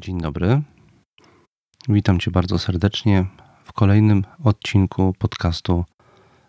[0.00, 0.62] Dzień dobry.
[1.88, 3.26] Witam Cię bardzo serdecznie
[3.64, 5.84] w kolejnym odcinku podcastu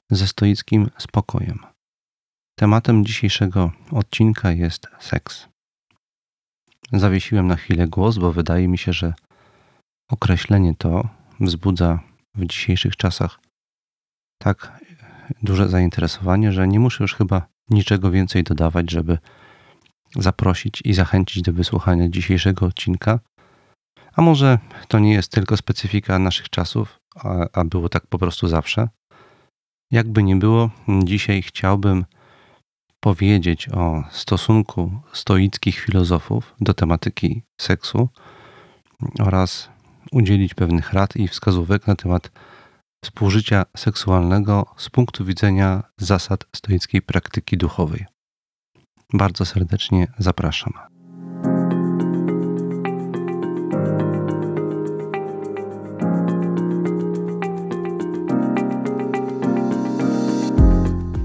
[0.09, 1.59] ze stoickim spokojem.
[2.59, 5.47] Tematem dzisiejszego odcinka jest seks.
[6.93, 9.13] Zawiesiłem na chwilę głos, bo wydaje mi się, że
[10.11, 11.09] określenie to
[11.39, 11.99] wzbudza
[12.35, 13.39] w dzisiejszych czasach
[14.41, 14.79] tak
[15.43, 19.17] duże zainteresowanie, że nie muszę już chyba niczego więcej dodawać, żeby
[20.15, 23.19] zaprosić i zachęcić do wysłuchania dzisiejszego odcinka.
[24.19, 28.47] A może to nie jest tylko specyfika naszych czasów, a, a było tak po prostu
[28.47, 28.89] zawsze.
[29.91, 30.69] Jakby nie było,
[31.03, 32.05] dzisiaj chciałbym
[32.99, 38.09] powiedzieć o stosunku stoickich filozofów do tematyki seksu
[39.19, 39.69] oraz
[40.11, 42.31] udzielić pewnych rad i wskazówek na temat
[43.03, 48.05] współżycia seksualnego z punktu widzenia zasad stoickiej praktyki duchowej.
[49.13, 50.98] Bardzo serdecznie zapraszam.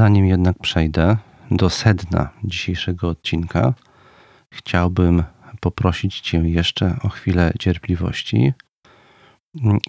[0.00, 1.16] Zanim jednak przejdę
[1.50, 3.74] do sedna dzisiejszego odcinka,
[4.54, 5.24] chciałbym
[5.60, 8.52] poprosić Cię jeszcze o chwilę cierpliwości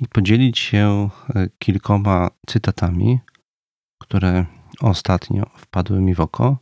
[0.01, 3.19] i podzielić się e, kilkoma cytatami,
[4.01, 4.45] które
[4.81, 6.57] ostatnio wpadły mi w oko.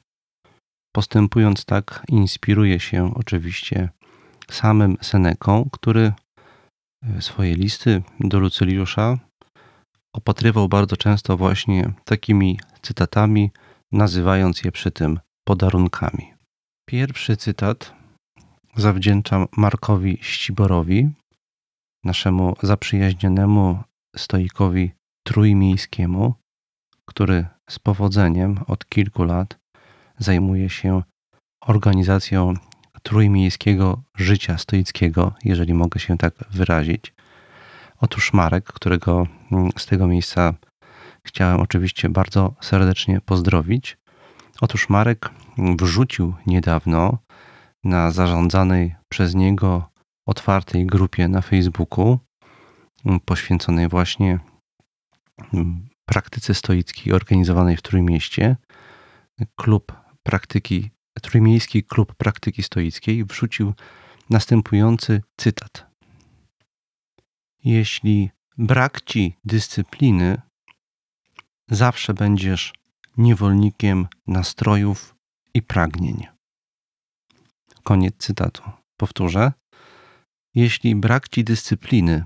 [0.95, 3.89] Postępując tak, inspiruję się oczywiście
[4.51, 6.13] samym Seneką, który
[7.03, 9.28] e, swoje listy do Lucyliusza
[10.13, 13.51] opatrywał bardzo często właśnie takimi cytatami,
[13.91, 16.33] nazywając je przy tym podarunkami.
[16.87, 17.93] Pierwszy cytat
[18.75, 21.09] zawdzięczam Markowi Ściborowi,
[22.03, 23.83] naszemu zaprzyjaźnionemu
[24.15, 24.91] stoikowi
[25.27, 26.33] trójmiejskiemu,
[27.05, 29.59] który z powodzeniem od kilku lat
[30.17, 31.03] zajmuje się
[31.65, 32.53] organizacją
[33.03, 37.13] trójmiejskiego życia stoickiego, jeżeli mogę się tak wyrazić.
[38.01, 40.53] Otóż Marek, którego mm, z tego miejsca
[41.27, 43.97] chciałem oczywiście bardzo serdecznie pozdrowić.
[44.61, 47.17] Otóż Marek wrzucił niedawno
[47.83, 49.89] na zarządzanej przez niego
[50.25, 52.19] otwartej grupie na Facebooku,
[53.05, 54.39] mm, poświęconej właśnie
[55.53, 58.55] mm, praktyce stoickiej organizowanej w Trójmieście,
[59.55, 59.93] klub
[60.23, 63.73] praktyki, Trójmiejski Klub Praktyki Stoickiej wrzucił
[64.29, 65.88] następujący cytat.
[67.63, 70.41] Jeśli brak ci dyscypliny,
[71.69, 72.73] zawsze będziesz
[73.17, 75.15] niewolnikiem nastrojów
[75.53, 76.27] i pragnień.
[77.83, 78.63] Koniec cytatu.
[78.97, 79.53] Powtórzę.
[80.55, 82.25] Jeśli brak ci dyscypliny,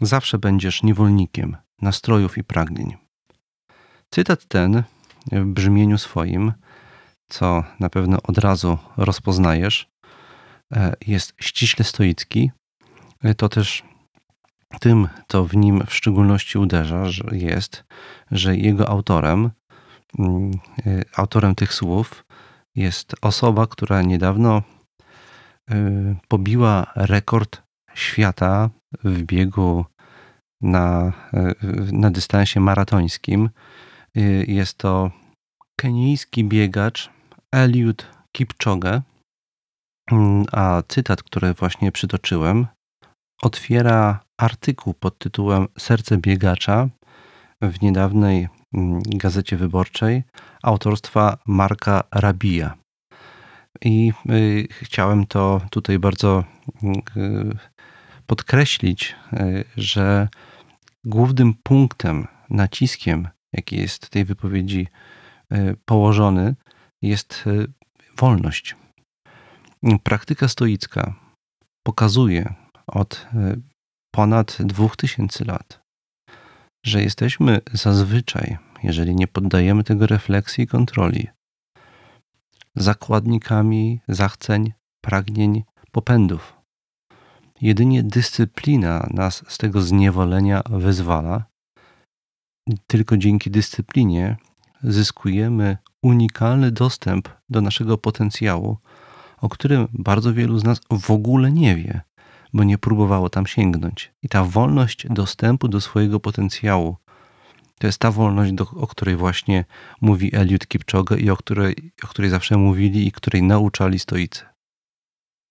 [0.00, 2.96] zawsze będziesz niewolnikiem nastrojów i pragnień.
[4.10, 4.82] Cytat ten
[5.32, 6.52] w brzmieniu swoim,
[7.28, 9.88] co na pewno od razu rozpoznajesz,
[10.72, 12.50] e, jest ściśle stoicki.
[13.36, 13.82] To też
[14.78, 17.84] tym, co w nim w szczególności uderza, jest,
[18.30, 19.50] że jego autorem,
[20.18, 20.50] mm,
[20.86, 22.24] e, autorem tych słów
[22.74, 24.62] jest osoba, która niedawno
[25.70, 25.74] e,
[26.28, 27.62] pobiła rekord
[27.94, 28.70] świata
[29.04, 29.84] w biegu
[30.60, 31.54] na, e,
[31.92, 33.50] na dystansie maratońskim.
[34.46, 35.10] Jest to
[35.80, 37.10] kenijski biegacz
[37.54, 39.02] Eliud Kipchoge,
[40.12, 42.66] mm, a cytat, który właśnie przytoczyłem,
[43.42, 46.88] otwiera artykuł pod tytułem Serce biegacza
[47.62, 50.22] w niedawnej mm, gazecie wyborczej
[50.62, 52.74] autorstwa Marka Rabija.
[53.84, 56.44] I y, chciałem to tutaj bardzo
[56.84, 57.56] y,
[58.26, 60.28] podkreślić, y, że
[61.04, 64.88] głównym punktem, naciskiem, jaki jest w tej wypowiedzi
[65.84, 66.54] położony,
[67.02, 67.44] jest
[68.18, 68.76] wolność.
[70.02, 71.14] Praktyka stoicka
[71.82, 72.54] pokazuje
[72.86, 73.26] od
[74.10, 75.80] ponad 2000 lat,
[76.86, 81.28] że jesteśmy zazwyczaj, jeżeli nie poddajemy tego refleksji i kontroli,
[82.76, 86.56] zakładnikami zachceń, pragnień, popędów.
[87.60, 91.44] Jedynie dyscyplina nas z tego zniewolenia wyzwala.
[92.86, 94.36] Tylko dzięki dyscyplinie
[94.82, 98.78] zyskujemy unikalny dostęp do naszego potencjału,
[99.40, 102.00] o którym bardzo wielu z nas w ogóle nie wie,
[102.52, 104.12] bo nie próbowało tam sięgnąć.
[104.22, 106.96] I ta wolność dostępu do swojego potencjału
[107.80, 109.64] to jest ta wolność, do, o której właśnie
[110.00, 114.44] mówi Eliud Kipchoge i o której, o której zawsze mówili i której nauczali stoicy.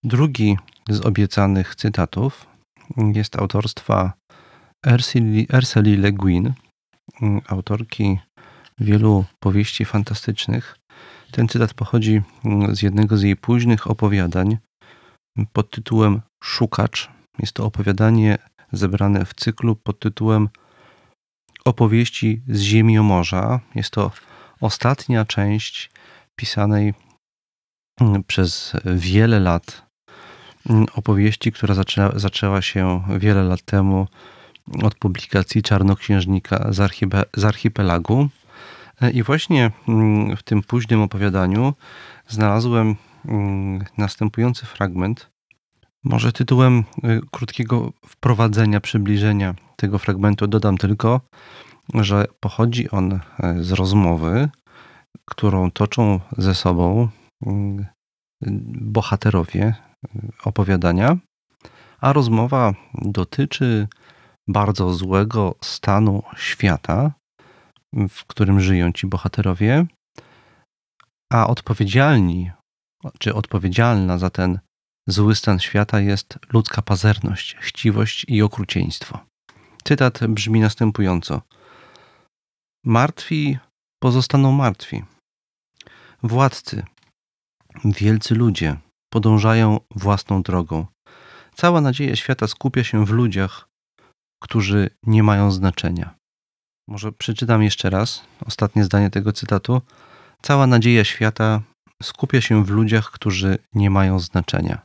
[0.04, 0.58] Drugi
[0.90, 2.48] z obiecanych cytatów
[3.14, 4.14] jest autorstwa
[5.58, 6.54] Ursuli Le Guin,
[7.48, 8.20] autorki
[8.80, 10.78] wielu powieści fantastycznych.
[11.32, 12.22] Ten cytat pochodzi
[12.72, 14.58] z jednego z jej późnych opowiadań
[15.54, 17.10] pod tytułem Szukacz.
[17.40, 18.38] Jest to opowiadanie
[18.72, 20.50] zebrane w cyklu pod tytułem
[21.66, 23.60] Opowieści z Ziemi o Morza.
[23.76, 24.12] Jest to
[24.62, 25.92] ostatnia część
[26.36, 26.94] pisanej
[28.28, 29.90] przez wiele lat
[30.96, 34.08] opowieści, która zaczęła, zaczęła się wiele lat temu
[34.84, 36.92] od publikacji Czarnoksiężnika z,
[37.36, 38.30] z archipelagu.
[39.14, 41.74] I właśnie mm, w tym późnym opowiadaniu
[42.28, 43.09] znalazłem mm,
[43.98, 45.30] następujący fragment.
[46.04, 51.22] Może tytułem y, krótkiego wprowadzenia, przybliżenia tego fragmentu dodam tylko,
[51.94, 53.20] że pochodzi on e,
[53.64, 54.50] z rozmowy,
[55.26, 57.10] którą toczą ze sobą
[58.82, 59.76] bohaterowie
[60.44, 61.18] opowiadania,
[62.02, 63.88] a rozmowa dotyczy
[64.48, 67.12] bardzo złego stanu świata,
[68.10, 69.86] w którym żyją ci bohaterowie,
[71.34, 72.52] a odpowiedzialni,
[73.20, 74.60] czy odpowiedzialna za ten
[75.08, 79.20] zły stan świata jest ludzka pazerność, chciwość i okrucieństwo.
[79.84, 81.42] Cytat brzmi następująco:
[82.86, 83.58] Martwi
[84.00, 85.04] pozostaną martwi.
[86.24, 86.86] Władcy,
[87.86, 88.78] wielcy ludzie
[89.14, 90.86] podążają własną drogą.
[91.56, 93.70] Cała nadzieja świata skupia się w ludziach,
[94.44, 96.16] którzy nie mają znaczenia.
[96.88, 99.82] Może przeczytam jeszcze raz ostatnie zdanie tego cytatu.
[100.42, 101.62] Cała nadzieja świata
[102.04, 104.82] skupia się w ludziach, którzy nie mają znaczenia.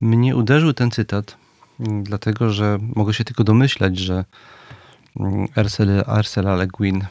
[0.00, 1.36] Mnie uderzył ten cytat,
[1.80, 4.24] mm, dlatego że mogę się tylko domyślać, że
[6.18, 7.06] Ursula Le Guin,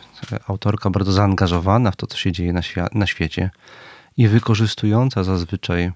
[0.47, 2.61] autorka bardzo zaangażowana w to, co się dzieje na,
[2.93, 3.49] na świecie
[4.17, 5.91] i wykorzystująca zazwyczaj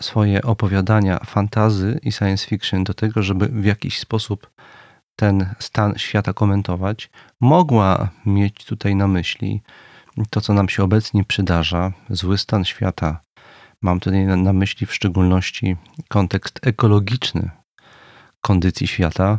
[0.00, 4.50] swoje opowiadania fantazy i science fiction do tego, żeby w jakiś sposób
[5.16, 7.10] ten stan świata komentować,
[7.40, 9.62] mogła mieć tutaj na myśli
[10.30, 13.20] to, co nam się obecnie przydarza, zły stan świata.
[13.82, 15.76] Mam tutaj na myśli w szczególności
[16.08, 17.50] kontekst ekologiczny
[18.40, 19.38] kondycji świata.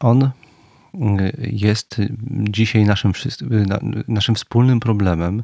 [0.00, 0.30] On y,
[1.52, 2.00] jest
[2.30, 3.12] dzisiaj naszym,
[4.08, 5.42] naszym wspólnym problemem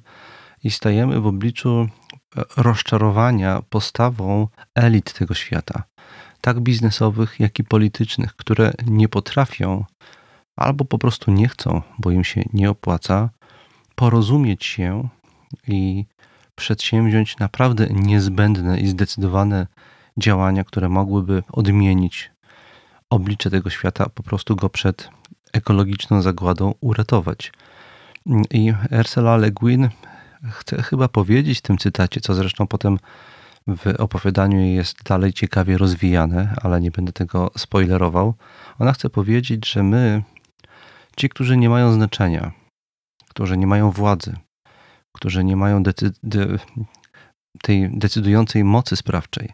[0.64, 1.88] i stajemy w obliczu
[2.56, 5.82] rozczarowania postawą elit tego świata,
[6.40, 9.84] tak biznesowych, jak i politycznych, które nie potrafią
[10.56, 13.30] albo po prostu nie chcą, bo im się nie opłaca,
[14.02, 15.08] porozumieć się
[15.68, 16.04] i
[16.54, 19.66] przedsięwziąć naprawdę niezbędne i zdecydowane
[20.16, 22.30] działania, które mogłyby odmienić
[23.10, 25.08] oblicze tego świata, po prostu go przed
[25.52, 27.52] ekologiczną zagładą uratować.
[28.50, 29.88] I Ursula Le Guin
[30.50, 32.98] chce chyba powiedzieć w tym cytacie, co zresztą potem
[33.66, 38.34] w opowiadaniu jest dalej ciekawie rozwijane, ale nie będę tego spoilerował.
[38.78, 40.22] Ona chce powiedzieć, że my,
[41.16, 42.61] ci, którzy nie mają znaczenia,
[43.32, 44.36] którzy nie mają władzy,
[45.16, 46.58] którzy nie mają decy- de-
[47.62, 49.52] tej decydującej mocy sprawczej,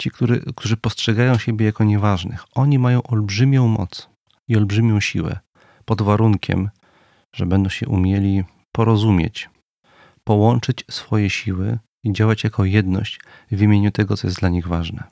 [0.00, 4.08] ci, który, którzy postrzegają siebie jako nieważnych, oni mają olbrzymią moc
[4.48, 5.38] i olbrzymią siłę,
[5.84, 6.70] pod warunkiem,
[7.36, 9.50] że będą się umieli porozumieć,
[10.24, 13.20] połączyć swoje siły i działać jako jedność
[13.50, 15.04] w imieniu tego, co jest dla nich ważne.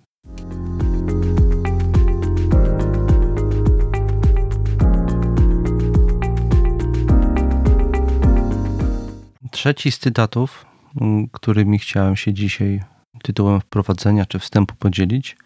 [9.62, 10.66] Trzeci z cytatów,
[11.00, 12.82] mm, którymi chciałem się dzisiaj
[13.22, 15.36] tytułem wprowadzenia czy wstępu podzielić,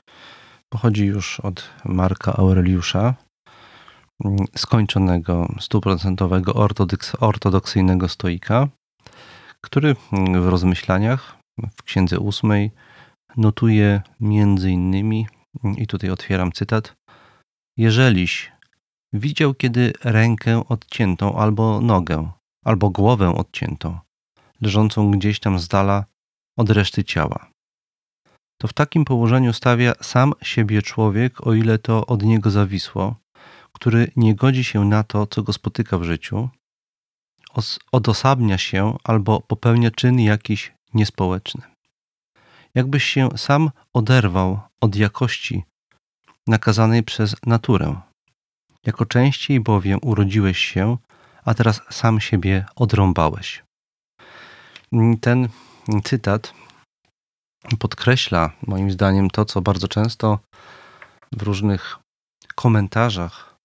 [0.72, 3.14] pochodzi już od Marka Aureliusza,
[4.24, 8.68] mm, skończonego, stuprocentowego ortodoks, ortodoksyjnego stoika,
[9.64, 11.36] który mm, w rozmyślaniach
[11.76, 12.70] w księdze ósmej
[13.36, 15.26] notuje między innymi,
[15.76, 16.94] i tutaj otwieram cytat,
[17.76, 18.52] Jeżeliś
[19.12, 22.30] widział kiedy rękę odciętą albo nogę,
[22.64, 24.05] albo głowę odciętą,
[24.60, 26.04] leżącą gdzieś tam z dala
[26.56, 27.50] od reszty ciała.
[28.60, 33.16] To w takim położeniu stawia sam siebie człowiek, o ile to od niego zawisło,
[33.72, 36.48] który nie godzi się na to, co go spotyka w życiu,
[37.92, 41.62] odosobnia się albo popełnia czyn jakiś niespołeczny.
[42.74, 45.64] Jakbyś się sam oderwał od jakości
[46.46, 48.00] nakazanej przez naturę.
[48.86, 50.96] Jako częściej bowiem urodziłeś się,
[51.44, 53.65] a teraz sam siebie odrąbałeś.
[55.20, 55.48] Ten
[56.04, 56.54] cytat
[57.78, 60.38] podkreśla moim zdaniem to, co bardzo często
[61.32, 61.98] w różnych
[62.54, 63.56] komentarzach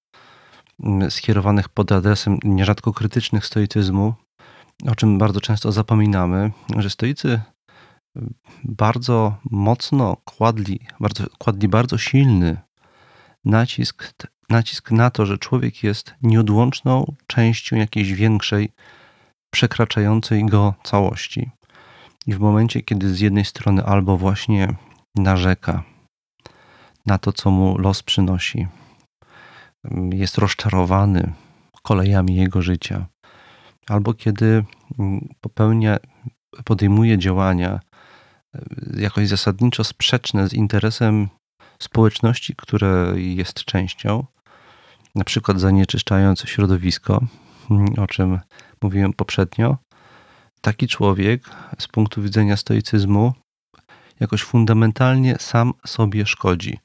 [1.10, 4.14] skierowanych pod adresem nierzadko krytycznych stoicyzmu,
[4.88, 7.42] o czym bardzo często zapominamy, że stoicy
[8.64, 12.58] bardzo mocno kładli, bardzo, kładli bardzo silny
[13.46, 14.14] nacisk,
[14.50, 18.70] nacisk na to, że człowiek jest nieodłączną częścią jakiejś większej,
[19.52, 21.50] przekraczającej go całości.
[22.28, 24.68] I w momencie, kiedy z jednej strony albo właśnie
[25.16, 25.84] narzeka
[27.06, 28.68] na to, co mu los przynosi,
[30.12, 31.34] jest rozczarowany
[31.84, 33.06] kolejami jego życia,
[33.88, 34.64] albo kiedy
[35.42, 35.98] popełnia,
[36.66, 37.80] podejmuje działania
[38.56, 38.62] e,
[38.98, 41.30] jakoś zasadniczo sprzeczne z interesem
[41.80, 44.26] społeczności, które jest częścią,
[45.16, 47.22] na przykład zanieczyszczając środowisko,
[47.98, 48.40] o czym
[48.82, 49.78] mówiłem poprzednio,
[50.62, 51.50] taki człowiek
[51.80, 53.34] z punktu widzenia stoicyzmu
[54.20, 56.80] jakoś fundamentalnie sam sobie szkodzi.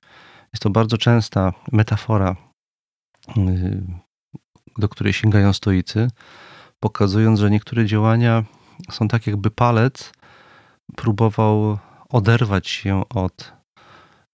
[0.53, 2.37] Jest to bardzo częsta metafora,
[3.37, 3.83] y,
[4.79, 6.11] do której sięgają stoicy,
[6.81, 8.45] pokazując, że niektóre działania
[8.91, 10.13] są tak, jakby palec
[10.97, 11.79] próbował
[12.09, 13.53] oderwać się od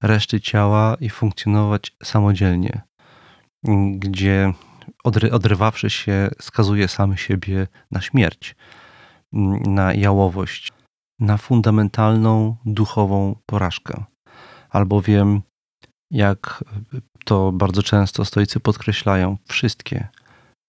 [0.02, 2.82] reszty ciała i funkcjonować samodzielnie,
[3.94, 4.52] gdzie
[5.04, 8.54] odrywawszy się, skazuje sam siebie na śmierć
[9.66, 10.72] na jałowość,
[11.20, 14.04] na fundamentalną duchową porażkę.
[14.70, 15.42] Albowiem,
[16.10, 16.64] jak
[17.24, 20.08] to bardzo często stoicy podkreślają, wszystkie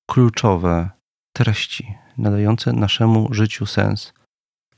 [0.10, 0.90] kluczowe
[1.36, 4.14] treści nadające naszemu życiu sens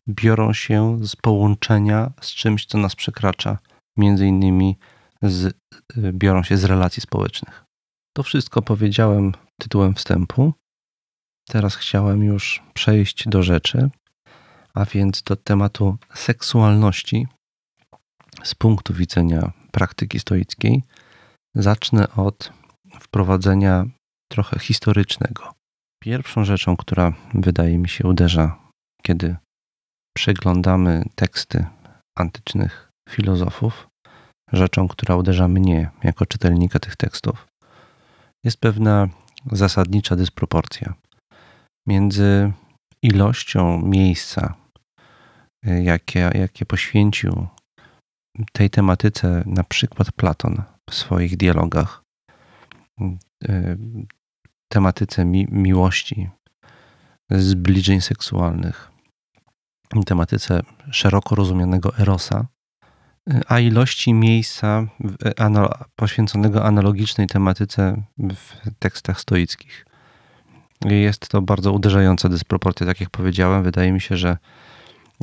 [0.10, 3.58] biorą się z połączenia z czymś, co nas przekracza,
[3.98, 4.78] między innymi
[5.22, 5.58] z,
[5.98, 7.65] biorą się z relacji społecznych.
[8.18, 9.32] To wszystko powiedziałem
[9.62, 10.54] tytułem wstępu.
[11.50, 13.90] Teraz chciałem już przejść do rzeczy,
[14.74, 17.28] a więc do tematu seksualności
[18.44, 20.84] z punktu widzenia praktyki stoickiej.
[21.56, 22.54] Zacznę od
[23.00, 23.86] wprowadzenia
[24.32, 25.54] trochę historycznego.
[26.04, 28.60] Pierwszą rzeczą, która wydaje mi się uderza,
[29.02, 29.36] kiedy
[30.18, 31.66] przeglądamy teksty
[32.18, 33.88] antycznych filozofów,
[34.54, 37.48] rzeczą, która uderza mnie jako czytelnika tych tekstów,
[38.46, 39.10] jest pewna
[39.52, 40.94] zasadnicza dysproporcja
[41.88, 42.52] między
[43.02, 44.56] ilością miejsca,
[45.68, 47.48] y, jakie, jakie poświęcił
[48.52, 52.04] tej tematyce na przykład Platon w swoich dialogach,
[53.02, 53.78] y,
[54.72, 56.30] tematyce mi miłości,
[57.32, 58.92] zbliżeń seksualnych,
[60.06, 60.62] tematyce
[60.92, 62.55] szeroko rozumianego erosa, y,
[63.48, 64.88] a ilości miejsca
[65.96, 69.86] poświęconego analogicznej tematyce w tekstach stoickich.
[70.86, 73.64] Jest to bardzo uderzająca dysproporcja, tak jak powiedziałem.
[73.64, 74.38] Wydaje mi się, że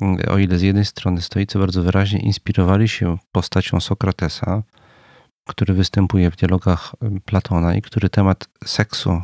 [0.02, 4.62] mm, o ile z jednej strony stoicy bardzo wyraźnie inspirowali się postacią Sokratesa,
[5.49, 9.23] który występuje w dialogach mm, Platona i który temat seksu,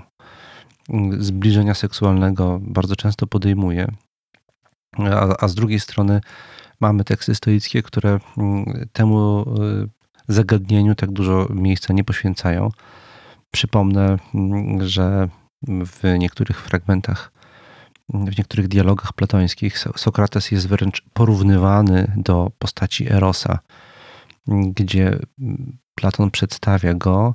[0.89, 3.89] mm, zbliżenia seksualnego bardzo często podejmuje,
[4.99, 6.21] a, a z drugiej strony
[6.81, 8.21] mamy teksty stoickie, które
[8.93, 9.89] temu y,
[10.29, 12.71] zagadnieniu tak dużo miejsca nie poświęcają.
[13.51, 14.19] Przypomnę,
[14.81, 15.29] że
[15.63, 17.33] w niektórych fragmentach,
[18.09, 23.59] w niektórych dialogach platońskich Sokrates jest wręcz porównywany do postaci Erosa,
[24.49, 25.19] gdzie
[25.95, 27.35] Platon przedstawia go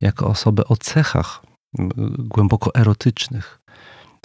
[0.00, 1.42] jako osobę o cechach
[2.18, 3.60] głęboko erotycznych,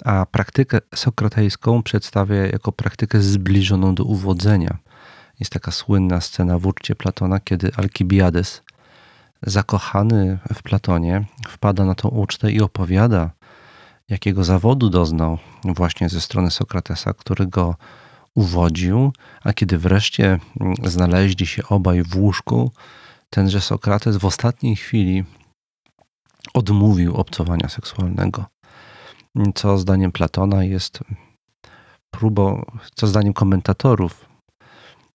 [0.04, 4.78] a praktykę sokratejską przedstawia jako praktykę zbliżoną do uwodzenia.
[5.40, 8.62] Jest taka słynna scena w uczcie Platona, kiedy Alkibiades,
[9.42, 13.30] zakochany w Platonie, wpada na tą ucztę i opowiada
[14.08, 17.74] jakiego zawodu doznał właśnie ze strony Sokratesa, który go
[18.34, 19.12] uwodził,
[19.44, 22.72] a kiedy wreszcie mm, znaleźli się obaj w łóżku,
[23.30, 25.24] tenże Sokrates w ostatniej chwili
[26.54, 28.44] odmówił obcowania seksualnego.
[29.54, 31.00] Co zdaniem Platona jest
[32.10, 32.64] próbą,
[32.94, 34.28] co zdaniem komentatorów,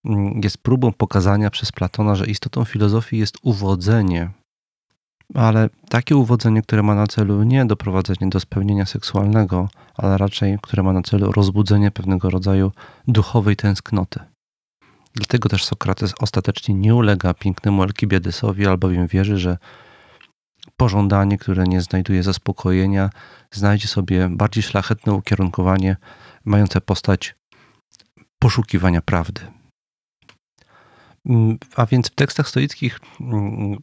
[0.04, 4.30] mm, jest próbą pokazania przez Platona, że istotą filozofii jest uwodzenie
[5.34, 10.82] ale takie uwodzenie, które ma na celu nie doprowadzenie do spełnienia seksualnego, ale raczej które
[10.82, 12.72] ma na celu rozbudzenie pewnego rodzaju
[13.08, 14.20] duchowej tęsknoty.
[15.14, 19.58] Dlatego też Sokrates ostatecznie nie ulega pięknemu Alkibiedesowi, albowiem wierzy, że
[20.76, 23.10] pożądanie, które nie znajduje zaspokojenia,
[23.50, 25.96] znajdzie sobie bardziej szlachetne ukierunkowanie,
[26.44, 27.34] mające postać
[28.38, 29.40] poszukiwania prawdy.
[31.26, 33.76] Mm, a więc w tekstach stoickich mm,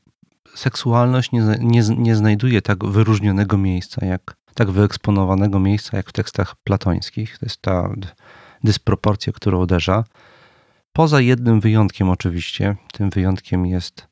[0.56, 6.56] seksualność nie, nie, nie znajduje tak wyróżnionego miejsca, jak tak wyeksponowanego miejsca, jak w tekstach
[6.64, 7.38] platońskich.
[7.38, 7.90] To jest ta
[8.64, 10.04] dysproporcja, która uderza.
[10.94, 12.76] Poza jednym wyjątkiem, oczywiście.
[12.94, 14.08] Tym wyjątkiem jest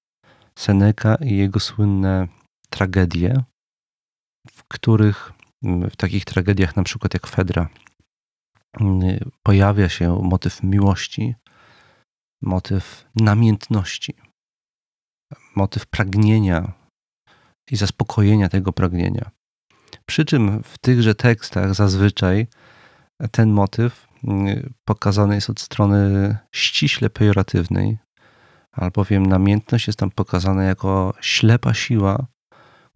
[0.60, 2.28] Seneca i jego słynne
[2.70, 3.44] tragedie,
[4.52, 5.34] w których,
[5.64, 7.70] w takich tragediach, na przykład jak Fedra,
[9.44, 11.36] pojawia się motyw miłości,
[12.42, 14.14] motyw namiętności,
[15.56, 16.74] motyw pragnienia
[17.72, 19.32] i zaspokojenia tego pragnienia.
[20.06, 22.48] Przy czym w tychże tekstach zazwyczaj
[23.32, 27.98] ten motyw mm, pokazany jest od strony ściśle pejoratywnej,
[28.72, 32.28] albowiem namiętność jest tam pokazana jako ślepa siła,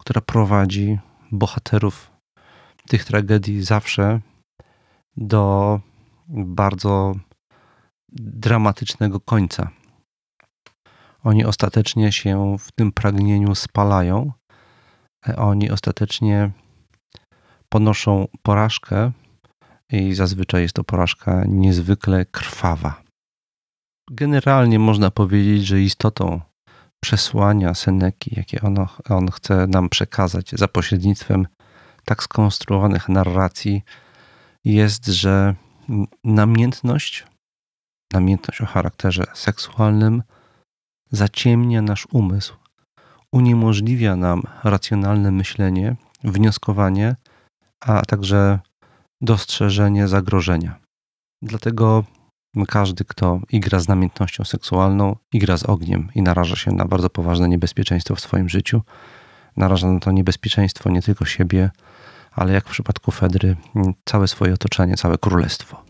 [0.04, 0.98] która prowadzi
[1.32, 2.10] bohaterów
[2.88, 4.20] tych tragedii zawsze
[5.16, 5.80] do
[6.28, 7.14] bardzo
[8.18, 9.70] dramatycznego końca.
[11.22, 14.32] Oni ostatecznie się w tym pragnieniu spalają,
[15.36, 16.50] oni ostatecznie
[17.68, 19.12] ponoszą porażkę
[19.92, 23.02] i zazwyczaj jest to porażka niezwykle krwawa.
[24.10, 26.40] Generalnie można powiedzieć, że istotą
[27.04, 31.46] przesłania Seneki, jakie ono, on chce nam przekazać za pośrednictwem
[32.04, 33.82] tak skonstruowanych narracji,
[34.64, 35.54] jest, że
[36.24, 37.26] namiętność,
[38.12, 40.22] namiętność o charakterze seksualnym
[41.10, 42.56] zaciemnia nasz umysł,
[43.32, 47.16] uniemożliwia nam racjonalne myślenie, wnioskowanie,
[47.80, 48.58] a także
[49.20, 50.80] dostrzeżenie zagrożenia.
[51.42, 52.04] Dlatego
[52.68, 57.48] każdy, kto igra z namiętnością seksualną, igra z ogniem i naraża się na bardzo poważne
[57.48, 58.82] niebezpieczeństwo w swoim życiu.
[59.56, 61.70] Naraża na to niebezpieczeństwo nie tylko siebie,
[62.32, 63.56] ale jak w przypadku Fedry,
[64.04, 65.84] całe swoje otoczenie, całe królestwo.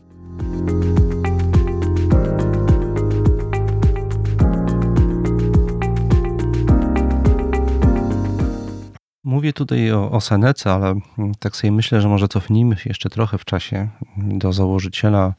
[9.24, 10.94] Mówię tutaj o, o Senece, ale
[11.38, 15.34] tak sobie myślę, że może cofnijmy się jeszcze trochę w czasie do założyciela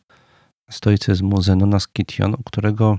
[0.70, 2.98] stoicyzmu Zenona Skytion, u którego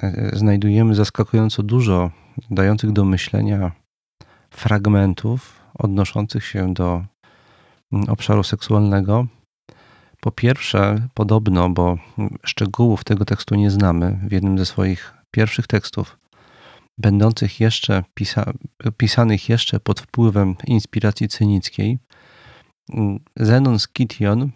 [0.00, 2.10] e, znajdujemy zaskakująco dużo
[2.50, 3.72] dających do myślenia
[4.50, 7.04] fragmentów odnoszących się do
[7.92, 9.26] mm, obszaru seksualnego.
[10.20, 11.98] Po pierwsze, podobno, bo
[12.44, 16.18] szczegółów tego tekstu nie znamy, w jednym ze swoich pierwszych tekstów
[16.98, 18.52] będących jeszcze pisa
[18.96, 21.98] pisanych jeszcze pod wpływem inspiracji cynickiej,
[23.36, 24.50] Zenon Skytion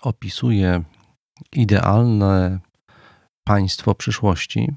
[0.00, 0.84] opisuje
[1.52, 2.58] idealne
[3.44, 4.72] państwo przyszłości,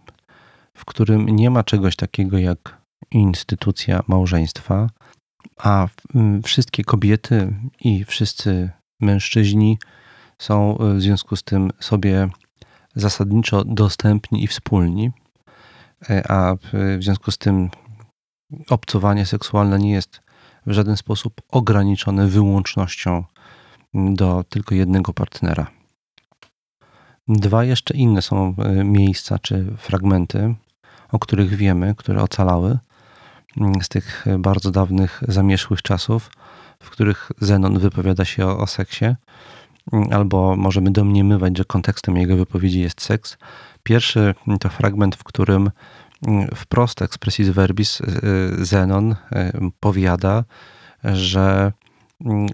[0.78, 4.90] w którym nie ma czegoś takiego jak instytucja małżeństwa,
[5.58, 5.88] a
[6.44, 8.70] wszystkie kobiety i wszyscy
[9.02, 9.78] mężczyźni
[10.38, 12.30] są w związku z tym sobie
[12.96, 15.12] zasadniczo dostępni i wspólni.
[16.10, 17.70] E, a w związku z tym
[18.70, 20.22] obcowanie seksualne nie jest
[20.66, 23.24] w żaden sposób ograniczone wyłącznością
[23.94, 25.68] do tylko jednego partnera.
[27.28, 30.56] Dwa jeszcze inne są e, miejsca czy fragmenty,
[31.12, 32.78] o których wiemy, które ocalały
[33.82, 36.32] z tych bardzo dawnych, zamieszłych czasów,
[36.80, 39.06] w których Zenon wypowiada się o, o seksie,
[40.12, 43.38] albo możemy domniemywać, że kontekstem jego wypowiedzi jest seks,
[43.84, 45.72] Pierwszy to fragment, w którym
[46.28, 49.16] mm, wprost expressis verbis y, Zenon
[49.80, 50.44] powiada,
[51.04, 51.72] że, mm,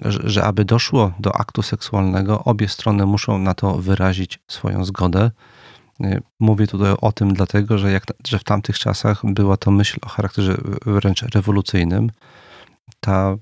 [0.05, 5.31] że aby doszło do aktu seksualnego, obie strony muszą na to wyrazić swoją zgodę.
[6.03, 9.99] Y, mówię tutaj o tym dlatego, że, jak, że w tamtych czasach była to myśl
[10.01, 12.11] o charakterze wręcz rewolucyjnym.
[12.99, 13.35] Ta,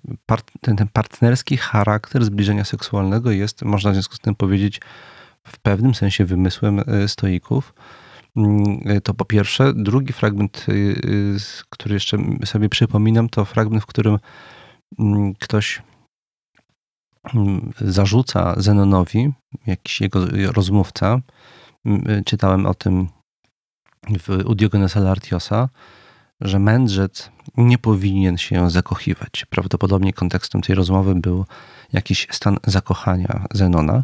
[0.62, 4.82] ten, ten partnerski charakter zbliżenia seksualnego jest, można w związku z tym powiedzieć,
[5.44, 7.74] w pewnym sensie wymysłem e, stoików.
[8.86, 9.74] E, to po pierwsze.
[9.74, 10.66] Drugi fragment,
[11.70, 14.20] który jeszcze sobie przypominam, to fragment, w którym
[15.00, 15.82] mm, ktoś
[17.82, 19.34] zarzuca Zenonowi,
[19.68, 21.20] jakiś jego rozmówca,
[22.26, 23.08] czytałem o tym
[24.20, 25.70] w U Diogenesa Lartiosa,
[26.42, 29.46] że mędrzec nie powinien się zakochiwać.
[29.50, 31.46] Prawdopodobnie kontekstem tej rozmowy był
[31.94, 34.04] jakiś stan zakochania Zenona.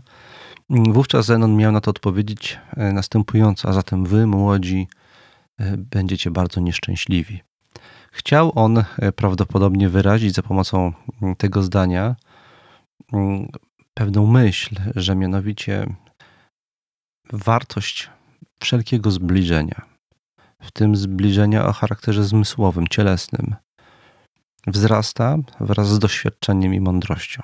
[0.69, 4.87] Wówczas Zenon miał na to odpowiedzieć e, następująco, a zatem wy, młodzi,
[5.59, 7.41] e, będziecie bardzo nieszczęśliwi.
[8.11, 12.15] Chciał on e, prawdopodobnie wyrazić za pomocą mm, tego zdania mm,
[13.93, 15.95] pewną myśl, że mianowicie
[17.33, 18.09] wartość
[18.59, 19.81] wszelkiego zbliżenia,
[20.61, 23.55] w tym zbliżenia o charakterze zmysłowym, cielesnym,
[24.67, 27.43] wzrasta wraz z doświadczeniem i mądrością.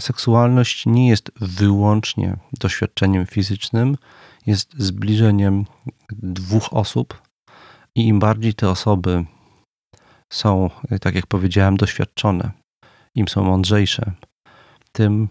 [0.00, 3.96] Seksualność nie jest wyłącznie doświadczeniem fizycznym,
[4.46, 5.64] jest zbliżeniem
[6.12, 7.22] dwóch osób,
[7.96, 9.24] i im bardziej te osoby
[10.32, 12.50] są, tak jak powiedziałem, doświadczone,
[13.14, 14.12] im są mądrzejsze,
[14.94, 15.28] tym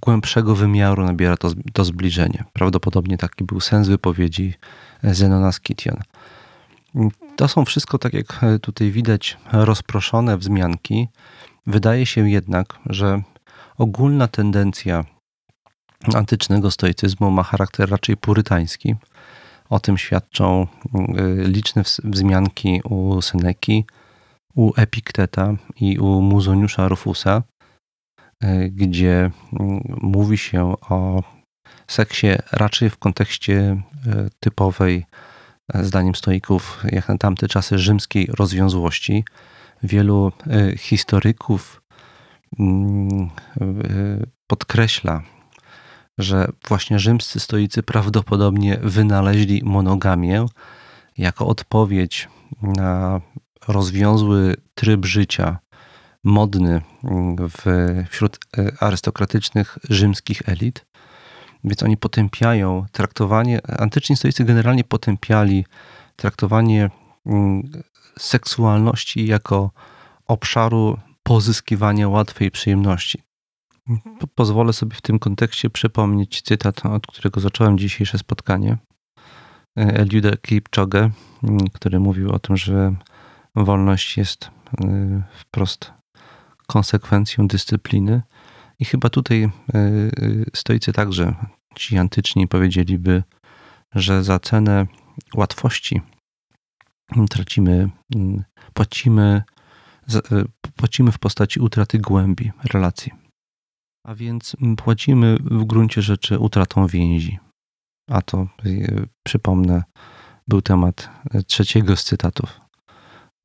[0.00, 2.44] głębszego wymiaru nabiera to, to zbliżenie.
[2.52, 4.54] Prawdopodobnie taki był sens wypowiedzi
[5.02, 5.96] Zenona Skytion.
[7.36, 11.08] To są wszystko, tak jak tutaj widać, rozproszone wzmianki.
[11.66, 13.22] Wydaje się jednak, że
[13.78, 15.04] ogólna tendencja
[16.14, 18.94] antycznego stoicyzmu ma charakter raczej purytański.
[19.70, 20.66] O tym świadczą
[21.18, 23.84] y, liczne wzmianki u Seneki,
[24.54, 27.42] u Epikteta i u Muzoniusza Rufusa,
[28.70, 31.22] gdzie mm, mówi się o
[31.86, 35.06] seksie raczej w kontekście y, typowej,
[35.74, 39.24] zdaniem stoików, jak na tamte czasy, rzymskiej rozwiązłości.
[39.82, 40.32] Wielu
[40.76, 41.82] historyków
[44.46, 45.22] podkreśla
[46.18, 50.46] że właśnie rzymscy stoicy prawdopodobnie wynaleźli monogamię
[51.18, 52.28] jako odpowiedź
[52.62, 53.20] na
[53.68, 55.58] rozwiązły tryb życia
[56.26, 56.80] modny
[57.38, 57.64] w,
[58.10, 60.86] wśród e, arystokratycznych rzymskich elit.
[61.64, 65.64] Więc oni potępiają traktowanie, antyczni stoicy generalnie potępiali
[66.16, 66.90] traktowanie
[67.26, 67.62] mm,
[68.18, 69.70] seksualności jako
[70.26, 73.22] obszaru pozyskiwania łatwej przyjemności.
[74.34, 78.76] Pozwolę sobie w tym kontekście przypomnieć cytat, od którego zacząłem dzisiejsze spotkanie.
[79.76, 81.10] Eliuda Kipchoge,
[81.72, 82.94] który mówił o tym, że
[83.54, 84.50] wolność jest
[84.84, 85.92] y, wprost
[86.66, 88.22] konsekwencją dyscypliny.
[88.78, 89.78] I chyba tutaj y,
[90.22, 91.34] y, stoicy także,
[91.74, 93.22] ci antyczni, powiedzieliby,
[93.94, 94.86] że za cenę
[95.34, 96.00] łatwości
[97.30, 97.90] tracimy,
[98.74, 99.42] płacimy,
[100.76, 103.12] płacimy w postaci utraty głębi relacji.
[104.06, 107.38] A więc płacimy w gruncie rzeczy utratą więzi.
[108.10, 108.46] A to,
[109.26, 109.82] przypomnę,
[110.48, 111.10] był temat
[111.46, 112.60] trzeciego z cytatów,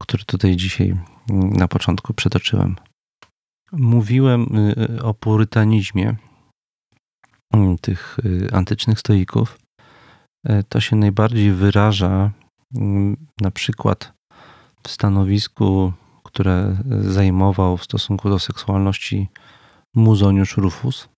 [0.02, 1.00] który tutaj dzisiaj
[1.32, 2.76] na początku przytoczyłem.
[3.72, 6.16] Mówiłem y, o purytanizmie
[7.82, 8.18] tych
[8.52, 9.58] antycznych stoików.
[10.70, 12.32] To się najbardziej wyraża
[13.42, 14.14] na przykład
[14.84, 19.28] w stanowisku, które zajmował w stosunku do seksualności
[19.96, 21.10] Muzoniusz Rufus.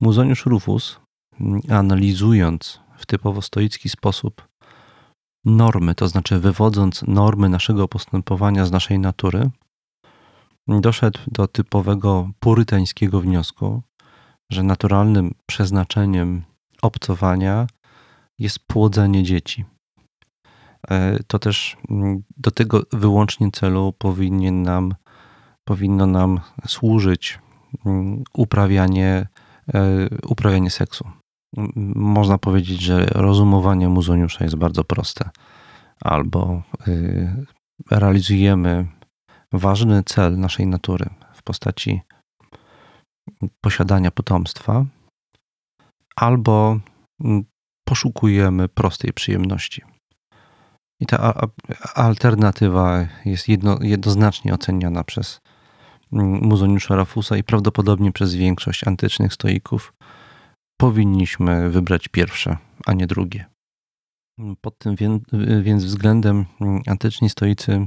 [0.00, 1.00] Muzoniusz Rufus,
[1.40, 4.48] mm, analizując w typowo stoicki sposób
[5.44, 9.50] normy, to znaczy wywodząc normy naszego postępowania z naszej natury,
[10.80, 13.82] doszedł do typowego purytańskiego wniosku,
[14.52, 16.42] że naturalnym przeznaczeniem
[16.82, 17.66] obcowania
[18.38, 19.64] jest płodzenie dzieci.
[20.90, 24.94] E, to też mm, do tego wyłącznie celu powinien nam,
[25.64, 27.38] powinno nam służyć
[27.86, 29.26] Mm, uprawianie,
[29.74, 31.04] e, uprawianie seksu.
[31.94, 35.30] Można powiedzieć, że rozumowanie muzoniusza jest bardzo proste.
[36.00, 37.46] Albo y,
[37.90, 38.86] realizujemy
[39.52, 42.00] ważny cel naszej natury w postaci
[43.60, 44.84] posiadania potomstwa,
[46.16, 46.80] albo
[47.20, 47.44] mm,
[47.88, 49.82] poszukujemy prostej przyjemności.
[51.00, 51.48] I ta
[51.94, 55.40] alternatywa jest jedno, jednoznacznie oceniana przez
[56.12, 59.92] Muzoniusza Rafusa i prawdopodobnie przez większość antycznych stoików
[60.80, 63.44] powinniśmy wybrać pierwsze, a nie drugie.
[64.60, 64.96] Pod tym
[65.62, 66.46] więc względem
[66.86, 67.86] antyczni stoicy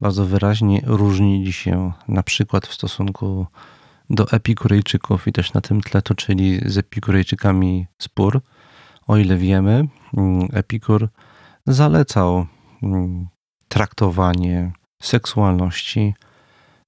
[0.00, 3.46] bardzo wyraźnie różnili się na przykład w stosunku
[4.10, 8.40] do epikurejczyków i też na tym tle toczyli z epikurejczykami spór.
[9.06, 9.88] O ile wiemy,
[10.52, 11.08] Epikur
[11.66, 12.46] zalecał
[13.68, 16.14] traktowanie seksualności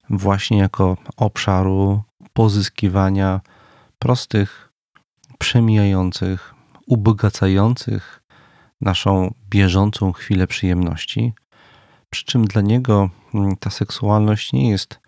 [0.09, 3.41] właśnie jako obszaru pozyskiwania
[3.99, 4.71] prostych,
[5.37, 6.53] przemijających,
[6.87, 8.23] ubogacających
[8.81, 11.33] naszą bieżącą chwilę przyjemności.
[12.11, 14.99] Przy czym dla niego mm, ta seksualność nie jest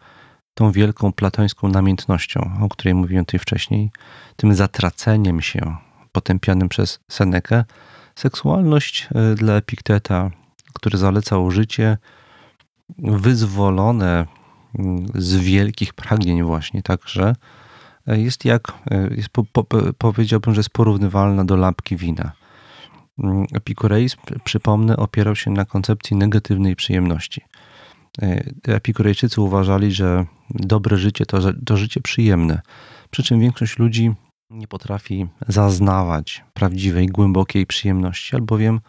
[0.53, 3.91] tą wielką platońską namiętnością, o której mówiłem tutaj wcześniej,
[4.35, 5.75] tym zatraceniem się
[6.11, 7.65] potępianym przez Senekę.
[8.15, 10.31] Seksualność e, dla Epikteta,
[10.73, 11.97] który zalecał życie
[12.97, 14.25] wyzwolone
[15.15, 17.35] z wielkich pragnień właśnie także
[18.07, 19.65] e, jest jak, e, jest po, po,
[19.97, 22.31] powiedziałbym, że jest porównywalna do lampki wina.
[23.17, 27.41] Mm, Epikureizm, przypomnę, opierał się na koncepcji negatywnej przyjemności.
[28.21, 32.61] E, Epikurejczycy uważali, że dobre życie to, to życie przyjemne,
[33.11, 34.11] przy czym większość ludzi
[34.49, 38.79] nie potrafi zaznawać prawdziwej, głębokiej przyjemności, albowiem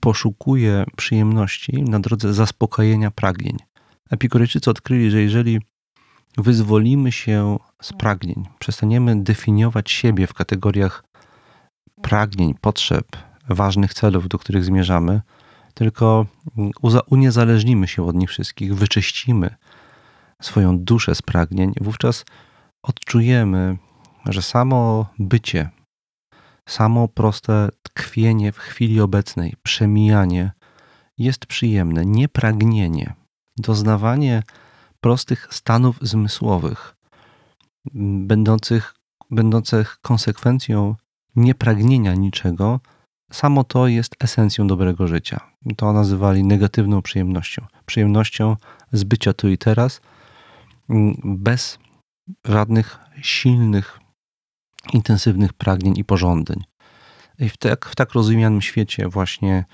[0.00, 3.56] poszukuje przyjemności na drodze zaspokojenia pragnień.
[4.10, 5.60] Epikurejczycy odkryli, że jeżeli
[6.38, 11.04] wyzwolimy się z pragnień, przestaniemy definiować siebie w kategoriach
[12.04, 13.06] pragnień, potrzeb,
[13.48, 15.20] ważnych celów, do których zmierzamy,
[15.74, 16.26] tylko
[17.10, 19.54] uniezależnimy się od nich wszystkich, wyczyścimy
[20.42, 22.24] swoją duszę z pragnień, wówczas
[22.82, 23.78] odczujemy,
[24.26, 25.70] że samo bycie,
[26.68, 30.52] samo proste tkwienie w chwili obecnej, przemijanie
[31.18, 33.14] jest przyjemne, nie pragnienie,
[33.56, 34.42] doznawanie
[35.00, 36.96] prostych stanów zmysłowych,
[38.26, 38.94] będących,
[39.30, 40.94] będących konsekwencją
[41.36, 42.80] niepragnienia niczego,
[43.32, 45.40] samo to jest esencją dobrego życia.
[45.76, 47.66] To nazywali negatywną przyjemnością.
[47.86, 48.56] Przyjemnością
[48.92, 50.00] z bycia tu i teraz,
[51.24, 51.78] bez
[52.44, 54.00] żadnych silnych,
[54.92, 56.64] intensywnych pragnień i pożądań.
[57.38, 59.64] I w tak, w tak rozumianym świecie właśnie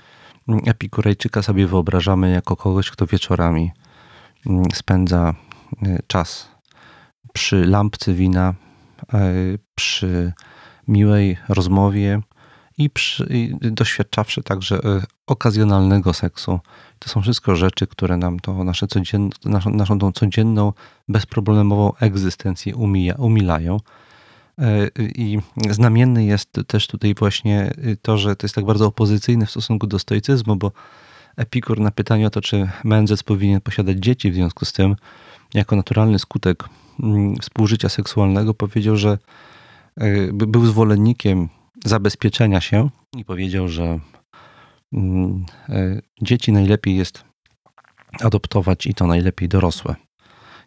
[0.66, 3.72] Epikurejczyka sobie wyobrażamy jako kogoś, kto wieczorami
[4.46, 5.34] mm, spędza
[5.82, 6.48] y, czas
[7.32, 8.54] przy lampce wina,
[9.14, 10.32] y, przy
[10.90, 12.20] miłej rozmowie
[12.78, 16.60] i, przy, i doświadczawszy także y, okazjonalnego seksu.
[16.98, 20.72] To są wszystko rzeczy, które nam to nasze codzien, naszą, naszą tą codzienną,
[21.08, 23.76] bezproblemową egzystencję umija, umilają.
[24.98, 25.38] I
[25.70, 27.70] znamienny jest też tutaj właśnie
[28.02, 30.72] to, że to jest tak bardzo opozycyjne w stosunku do stoicyzmu, bo
[31.36, 34.96] Epikur na pytanie o to, czy mędrzec powinien posiadać dzieci w związku z tym,
[35.54, 36.64] jako naturalny skutek
[37.02, 39.18] mm, współżycia seksualnego, powiedział, że e,
[40.32, 41.48] był zwolennikiem
[41.84, 44.00] zabezpieczenia się i powiedział, że
[44.92, 47.24] mm, e, dzieci najlepiej jest
[48.20, 49.94] adoptować i to najlepiej dorosłe,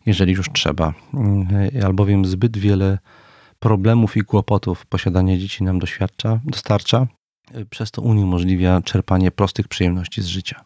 [0.06, 0.94] jeżeli już trzeba,
[1.74, 3.00] e, albowiem zbyt wiele
[3.60, 7.08] problemów i kłopotów posiadanie dzieci nam doświadcza, dostarcza,
[7.70, 10.66] przez to uniemożliwia czerpanie prostych przyjemności z życia.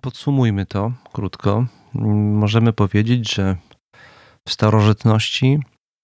[0.00, 1.66] Podsumujmy to krótko.
[2.34, 3.56] Możemy powiedzieć, że
[4.48, 5.58] w starożytności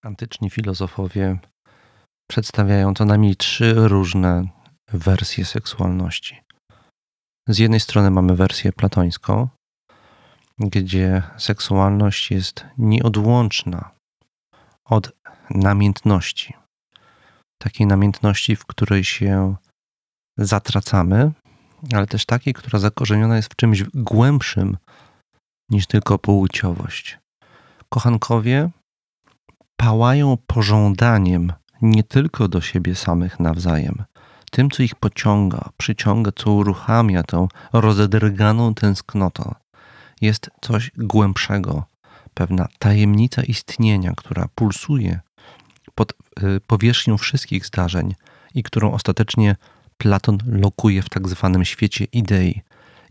[0.04, 1.38] antyczni filozofowie
[2.30, 4.48] przedstawiają co najmniej trzy różne
[4.92, 6.40] wersje seksualności.
[7.48, 9.48] Z jednej strony mamy wersję platońską,
[10.58, 13.90] gdzie seksualność jest nieodłączna
[14.84, 15.12] od
[15.50, 16.54] namiętności.
[17.62, 19.56] Takiej namiętności, w której się
[20.38, 21.32] zatracamy,
[21.94, 24.76] ale też takiej, która zakorzeniona jest w czymś głębszym
[25.70, 27.18] niż tylko płciowość.
[27.88, 28.70] Kochankowie
[29.76, 34.04] pałają pożądaniem nie tylko do siebie samych nawzajem,
[34.50, 39.54] tym, co ich pociąga, przyciąga, co uruchamia tą rozedrganą tęsknotę,
[40.20, 41.84] jest coś głębszego,
[42.34, 45.20] pewna tajemnica istnienia, która pulsuje
[45.94, 48.14] pod y, powierzchnią wszystkich zdarzeń
[48.54, 49.56] i którą ostatecznie
[49.98, 52.62] Platon lokuje w tak zwanym świecie idei.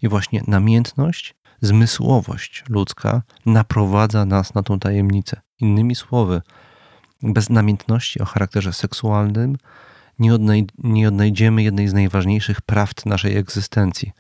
[0.01, 5.41] I właśnie namiętność, zmysłowość ludzka naprowadza nas na tą tajemnicę.
[5.59, 6.41] Innymi słowy,
[7.23, 9.57] bez namiętności o charakterze seksualnym
[10.19, 14.11] nie, odnaj nie odnajdziemy jednej z najważniejszych prawd naszej egzystencji.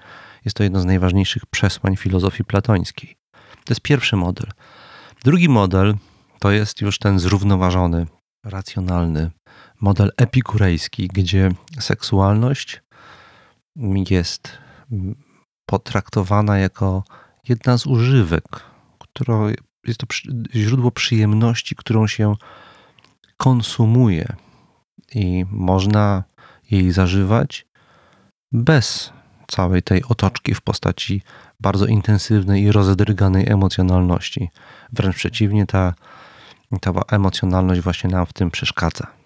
[0.45, 3.17] Jest to jedno z najważniejszych przesłań filozofii platońskiej.
[3.65, 4.51] To jest pierwszy model.
[5.23, 5.95] Drugi model
[6.39, 8.07] to jest już ten zrównoważony,
[8.43, 9.31] racjonalny
[9.81, 12.81] model epikurejski, gdzie seksualność
[14.09, 14.57] jest
[15.65, 17.03] potraktowana jako
[17.49, 18.43] jedna z używek,
[18.99, 19.37] która
[19.87, 20.07] jest to
[20.55, 22.35] źródło przyjemności, którą się
[23.37, 24.35] konsumuje
[25.15, 26.23] i można
[26.71, 27.67] jej zażywać
[28.51, 29.13] bez
[29.47, 31.21] całej tej otoczki w postaci
[31.59, 34.49] bardzo intensywnej i rozedryganej emocjonalności.
[34.93, 35.93] Wręcz przeciwnie, ta,
[36.81, 39.16] ta emocjonalność właśnie nam w tym przeszkadza.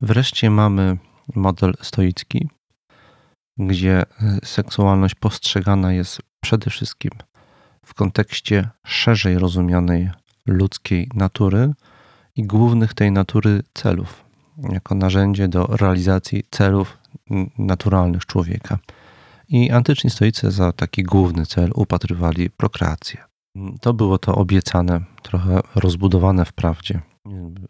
[0.00, 0.98] Wreszcie mamy
[1.34, 2.48] model stoicki,
[3.58, 4.02] gdzie
[4.44, 7.10] seksualność postrzegana jest przede wszystkim
[7.84, 10.10] w kontekście szerzej rozumianej
[10.46, 11.72] ludzkiej natury
[12.36, 14.24] i głównych tej natury celów,
[14.72, 16.98] jako narzędzie do realizacji celów
[17.58, 18.78] naturalnych człowieka.
[19.48, 23.24] I antyczni stoicy za taki główny cel upatrywali prokreację.
[23.80, 27.00] To było to obiecane, trochę rozbudowane wprawdzie,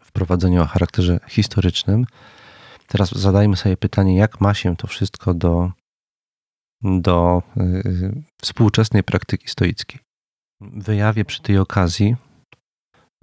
[0.03, 2.05] wprowadzenie o charakterze historycznym.
[2.87, 5.71] Teraz zadajmy sobie pytanie, jak ma się to wszystko do,
[6.81, 9.99] do yy, współczesnej praktyki stoickiej.
[10.61, 12.15] Wyjawię przy tej okazji,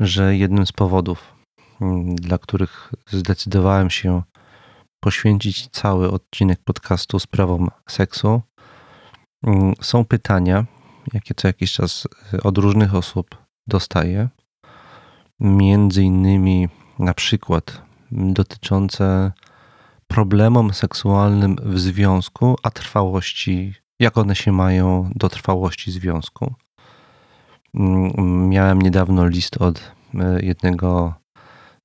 [0.00, 1.36] że jednym z powodów,
[1.80, 4.22] Mm, dla których zdecydowałem się
[5.00, 8.42] poświęcić cały odcinek podcastu sprawom seksu,
[9.46, 10.66] mm, są pytania,
[11.12, 14.28] jakie co jakiś czas y, od różnych osób dostaję.
[15.40, 16.68] Między innymi
[16.98, 19.32] na przykład dotyczące
[20.08, 26.54] problemom seksualnym w związku, a trwałości, jak one się mają do trwałości związku.
[27.74, 31.14] Mm, miałem niedawno list od e, jednego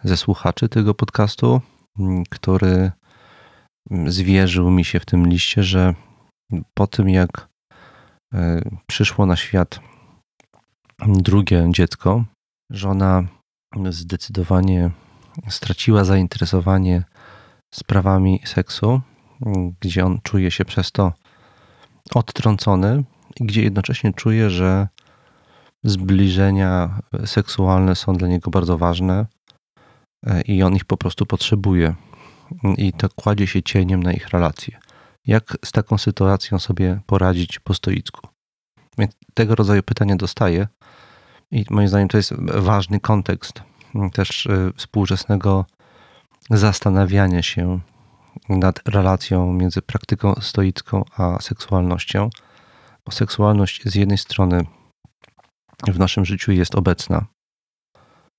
[0.04, 1.62] ze słuchaczy tego podcastu,
[2.00, 2.92] mm, który
[3.92, 5.94] mm, zwierzył mi się w tym liście, że
[6.74, 7.50] po tym jak
[8.34, 9.80] e, przyszło na świat
[11.08, 12.24] drugie dziecko,
[12.70, 13.24] żona
[13.90, 14.92] zdecydowanie
[15.50, 17.04] straciła zainteresowanie
[17.74, 19.02] sprawami seksu,
[19.82, 21.14] gdzie on czuje się przez to
[22.16, 23.04] odtrącony
[23.40, 24.88] i gdzie jednocześnie czuje, że
[25.84, 29.26] zbliżenia seksualne są dla niego bardzo ważne
[30.26, 31.96] e, i on ich po prostu potrzebuje.
[32.78, 34.80] I to kładzie się cieniem na ich relacje.
[35.28, 38.28] Jak z taką sytuacją sobie poradzić po stoicku?
[38.98, 40.68] Więc tego rodzaju pytania dostaję
[41.52, 43.64] i moim zdaniem to jest ważny kontekst
[44.14, 45.66] też e, współczesnego
[46.50, 47.80] zastanawiania się
[48.50, 52.30] nad relacją między praktyką stoicką a seksualnością.
[53.06, 54.66] Bo seksualność z jednej strony
[55.88, 57.26] w naszym życiu jest obecna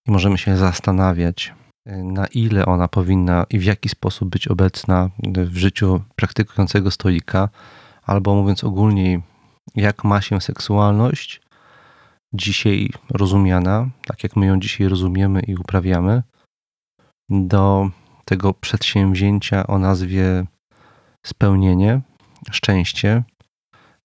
[0.07, 1.55] i możemy się zastanawiać,
[1.87, 7.49] na ile ona powinna i w jaki sposób być obecna w życiu praktykującego stoika,
[8.03, 9.23] albo mówiąc ogólniej,
[9.75, 11.41] jak ma się seksualność
[12.35, 16.23] dzisiaj rozumiana, tak jak my ją dzisiaj rozumiemy i uprawiamy,
[17.31, 17.91] do
[18.25, 20.45] tego przedsięwzięcia o nazwie
[21.27, 22.01] spełnienie,
[22.51, 23.23] szczęście,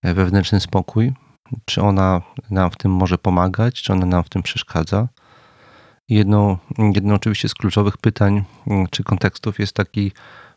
[0.03, 1.13] wewnętrzny spokój,
[1.65, 5.07] czy ona nam w tym może pomagać, czy ona nam w tym przeszkadza.
[6.09, 6.57] Jedną,
[6.95, 8.43] jedno oczywiście z kluczowych pytań
[8.91, 10.11] czy kontekstów jest taki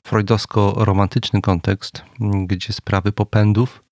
[0.06, 2.04] freudowsko-romantyczny kontekst,
[2.46, 3.84] gdzie sprawy popędów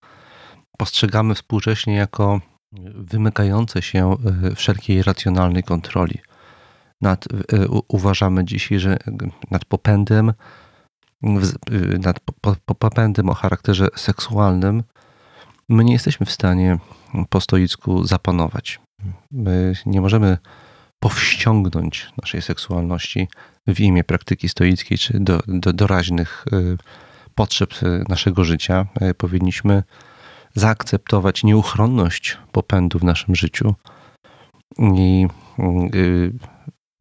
[0.78, 2.40] postrzegamy współcześnie jako
[2.94, 6.18] wymykające się e, wszelkiej racjonalnej kontroli.
[7.00, 8.98] Nad, e, uważamy dzisiaj, że
[9.50, 10.32] nad popędem,
[12.04, 12.20] nad
[12.78, 14.82] popędem o charakterze seksualnym
[15.68, 16.78] my nie jesteśmy w stanie
[17.28, 18.80] po stoicku zapanować.
[19.30, 20.38] My nie możemy
[21.00, 23.28] powściągnąć naszej seksualności
[23.66, 26.44] w imię praktyki stoickiej czy do, do doraźnych
[27.34, 27.74] potrzeb
[28.08, 28.86] naszego życia.
[29.16, 29.82] Powinniśmy
[30.58, 33.74] zaakceptować nieuchronność popędu w naszym życiu
[34.78, 35.26] i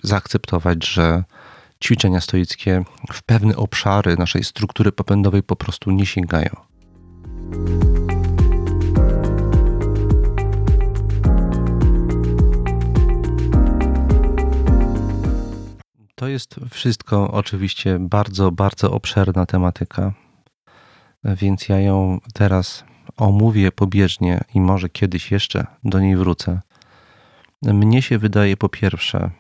[0.04, 1.24] zaakceptować, że
[1.84, 6.50] ćwiczenia stoickie w pewne obszary naszej struktury popędowej po prostu nie sięgają.
[16.15, 20.13] To jest wszystko oczywiście bardzo, bardzo obszerna tematyka,
[21.24, 22.84] więc ja ją teraz
[23.17, 26.62] omówię pobieżnie i może kiedyś jeszcze do niej wrócę.
[27.62, 29.32] Mnie się wydaje po pierwsze,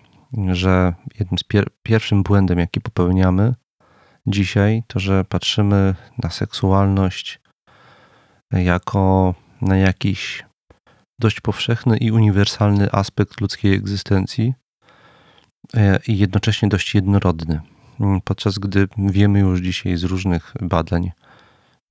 [0.47, 3.53] że jednym z pier pierwszym błędem, jaki popełniamy
[4.27, 7.39] dzisiaj, to że patrzymy na seksualność
[8.51, 10.45] jako na jakiś
[11.19, 14.53] dość powszechny i uniwersalny aspekt ludzkiej egzystencji,
[15.75, 17.61] E, i jednocześnie dość jednorodny.
[18.23, 21.11] Podczas gdy wiemy już dzisiaj z różnych badań,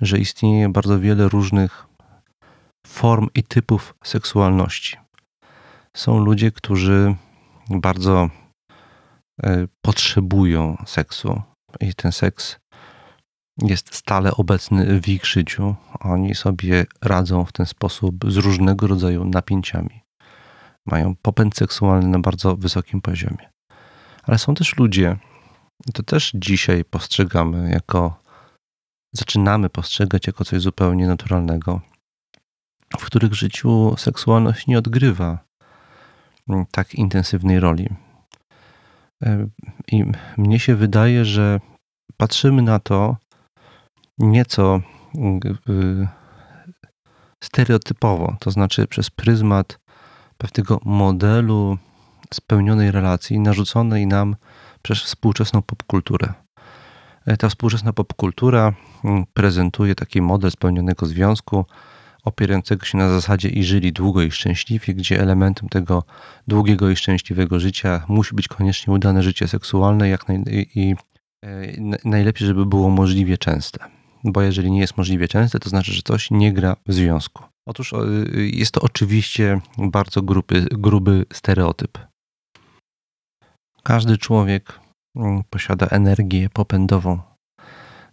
[0.00, 1.86] że istnieje bardzo wiele różnych
[2.86, 4.96] form i typów seksualności.
[5.96, 7.14] Są ludzie, którzy
[7.70, 8.30] bardzo
[9.42, 11.42] e, potrzebują seksu
[11.80, 12.56] i ten seks
[13.62, 15.74] jest stale obecny w ich życiu.
[16.00, 20.02] Oni sobie radzą w ten sposób z różnego rodzaju napięciami.
[20.86, 23.50] Mają popęd seksualny na bardzo wysokim poziomie.
[24.22, 25.16] Ale są też ludzie,
[25.94, 28.20] to też dzisiaj postrzegamy jako,
[29.16, 31.80] zaczynamy postrzegać jako coś zupełnie naturalnego,
[32.98, 35.38] w których życiu seksualność nie odgrywa
[36.70, 37.88] tak intensywnej roli.
[39.92, 40.04] I
[40.36, 41.60] mnie się wydaje, że
[42.16, 43.16] patrzymy na to
[44.18, 44.80] nieco
[45.68, 46.08] y,
[47.44, 49.78] stereotypowo, to znaczy przez pryzmat
[50.38, 51.78] pewnego modelu
[52.34, 54.36] spełnionej relacji narzuconej nam
[54.82, 56.45] przez współczesną popkulturę.
[57.26, 58.72] E, ta współczesna popkultura
[59.04, 61.64] mm, prezentuje taki model spełnionego związku,
[62.24, 66.02] opierającego się na zasadzie i żyli długo i szczęśliwie, gdzie elementem tego
[66.48, 70.42] długiego i szczęśliwego życia musi być koniecznie udane życie seksualne jak naj,
[70.74, 70.94] i,
[71.44, 73.78] e, najlepiej, żeby było możliwie częste.
[74.24, 77.42] Bo jeżeli nie jest możliwie częste, to znaczy, że coś nie gra w związku.
[77.68, 77.94] Otóż
[78.34, 80.22] jest to oczywiście bardzo
[80.72, 81.98] gruby, stereotyp.
[83.82, 84.80] Każdy człowiek
[85.50, 87.20] posiada energię popędową,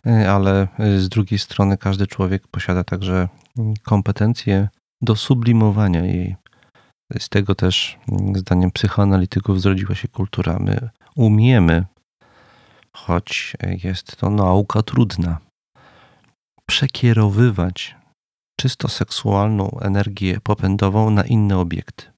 [0.08, 3.28] y, ale y, z drugiej strony każdy człowiek posiada także
[3.58, 4.70] mm, kompetencje
[5.02, 6.36] do sublimowania jej.
[7.20, 10.58] Z tego też, mm, zdaniem psychoanalityków, zrodziła się kultura.
[10.60, 11.86] My umiemy,
[12.96, 15.38] choć jest to nauka trudna,
[16.70, 17.96] przekierowywać
[18.60, 22.14] czysto seksualną energię popędową na inne obiekty.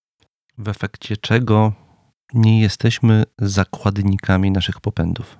[0.58, 1.74] w efekcie czego
[2.36, 5.38] nie jesteśmy zakładnikami naszych popędów.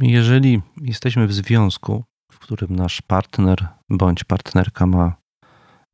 [0.00, 5.16] Jeżeli jesteśmy w związku, w którym nasz partner bądź partnerka ma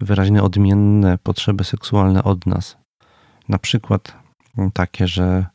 [0.00, 2.76] wyraźnie odmienne potrzeby seksualne od nas,
[3.48, 4.16] na przykład
[4.74, 5.46] takie, że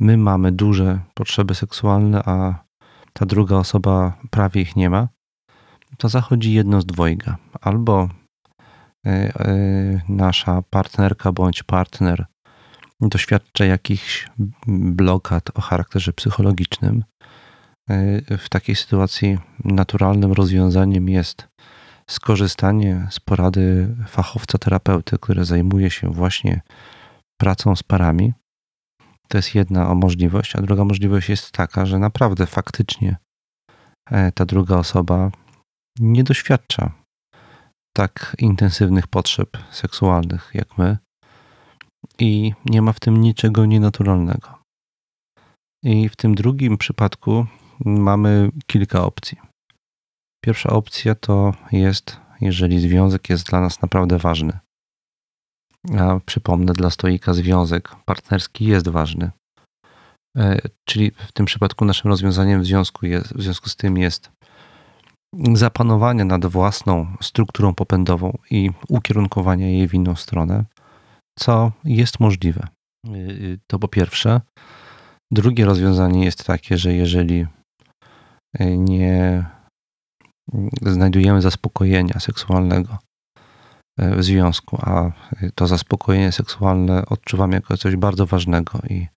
[0.00, 2.64] my mamy duże potrzeby seksualne, a
[3.12, 5.08] ta druga osoba prawie ich nie ma,
[5.98, 7.36] to zachodzi jedno z dwojga.
[7.60, 8.08] Albo
[9.06, 12.26] e, e, nasza partnerka bądź partner
[13.00, 14.28] doświadcza jakichś
[14.66, 17.04] blokad o charakterze psychologicznym.
[17.90, 21.48] E, w takiej sytuacji naturalnym rozwiązaniem jest
[22.10, 26.60] skorzystanie z porady fachowca terapeuty, który zajmuje się właśnie
[27.40, 28.32] pracą z parami.
[29.28, 33.16] To jest jedna możliwość, a druga możliwość jest taka, że naprawdę faktycznie
[34.34, 35.30] ta druga osoba
[36.00, 36.92] nie doświadcza
[37.96, 40.98] tak intensywnych potrzeb seksualnych jak my
[42.18, 44.58] i nie ma w tym niczego nienaturalnego.
[45.82, 47.46] I w tym drugim przypadku
[47.84, 49.38] mamy kilka opcji.
[50.44, 54.58] Pierwsza opcja to jest, jeżeli związek jest dla nas naprawdę ważny.
[55.98, 59.30] A przypomnę, dla stoika związek partnerski jest ważny.
[60.36, 64.30] E, czyli w tym przypadku naszym rozwiązaniem w związku, jest, w związku z tym jest
[65.54, 70.64] zapanowania nad własną strukturą popędową i ukierunkowania jej w inną stronę,
[71.38, 72.68] co jest możliwe.
[73.06, 74.40] Y, y, to po pierwsze.
[75.32, 77.46] Drugie rozwiązanie jest takie, że jeżeli
[78.60, 79.44] y, nie
[80.82, 82.98] znajdujemy zaspokojenia seksualnego
[83.98, 85.12] w związku, a
[85.54, 89.08] to zaspokojenie seksualne odczuwamy jako coś bardzo ważnego i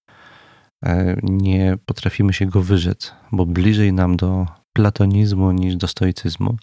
[1.24, 6.58] nie potrafimy się go wyrzec, bo bliżej nam do platonizmu niż do stoicyzmu.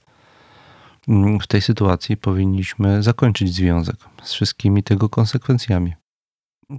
[1.09, 5.95] Mm, w tej sytuacji powinniśmy zakończyć związek z wszystkimi tego konsekwencjami.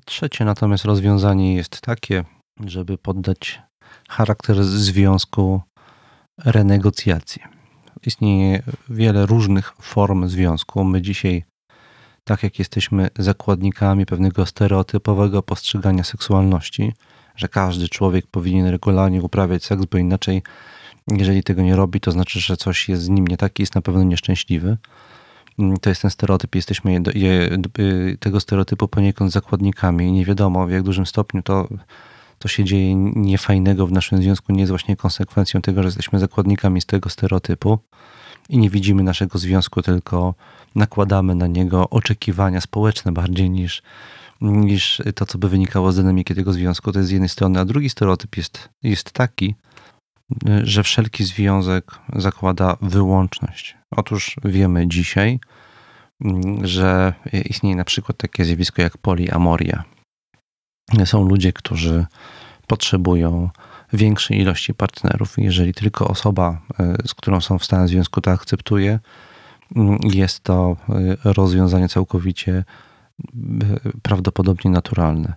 [0.05, 2.23] Trzecie natomiast rozwiązanie jest takie,
[2.65, 3.61] żeby poddać
[4.09, 5.61] charakter związku
[6.45, 7.41] renegocjacji.
[8.05, 10.83] Istnieje wiele różnych form związku.
[10.83, 11.43] My dzisiaj,
[12.23, 16.93] tak jak jesteśmy zakładnikami pewnego stereotypowego postrzegania seksualności,
[17.35, 20.41] że każdy człowiek powinien regularnie uprawiać seks, bo inaczej
[21.07, 23.75] jeżeli tego nie robi, to znaczy, że coś jest z nim nie tak i jest
[23.75, 24.77] na pewno nieszczęśliwy.
[25.59, 30.25] Mm, to jest ten stereotyp, jesteśmy je, je, y, tego stereotypu poniekąd zakładnikami i nie
[30.25, 31.67] wiadomo w jak dużym stopniu to,
[32.39, 36.81] to się dzieje niefajnego w naszym związku, nie jest właśnie konsekwencją tego, że jesteśmy zakładnikami
[36.81, 37.79] z tego stereotypu
[38.49, 40.33] i nie widzimy naszego związku, tylko
[40.75, 43.81] nakładamy na niego oczekiwania społeczne bardziej niż,
[44.41, 46.91] niż to, co by wynikało z dynamiki tego związku.
[46.91, 49.55] To jest z jednej strony, a drugi stereotyp jest, jest taki,
[50.63, 53.77] że wszelki związek zakłada wyłączność.
[53.91, 55.39] Otóż wiemy dzisiaj,
[56.61, 57.13] że
[57.45, 59.83] istnieje na przykład takie zjawisko jak poliamoria.
[61.05, 62.05] Są ludzie, którzy
[62.67, 63.49] potrzebują
[63.93, 65.33] większej ilości partnerów.
[65.37, 66.61] Jeżeli tylko osoba,
[67.05, 68.99] z którą są w stanie związku, to akceptuje,
[70.03, 70.77] jest to
[71.23, 72.65] rozwiązanie całkowicie e,
[74.01, 75.33] prawdopodobnie naturalne.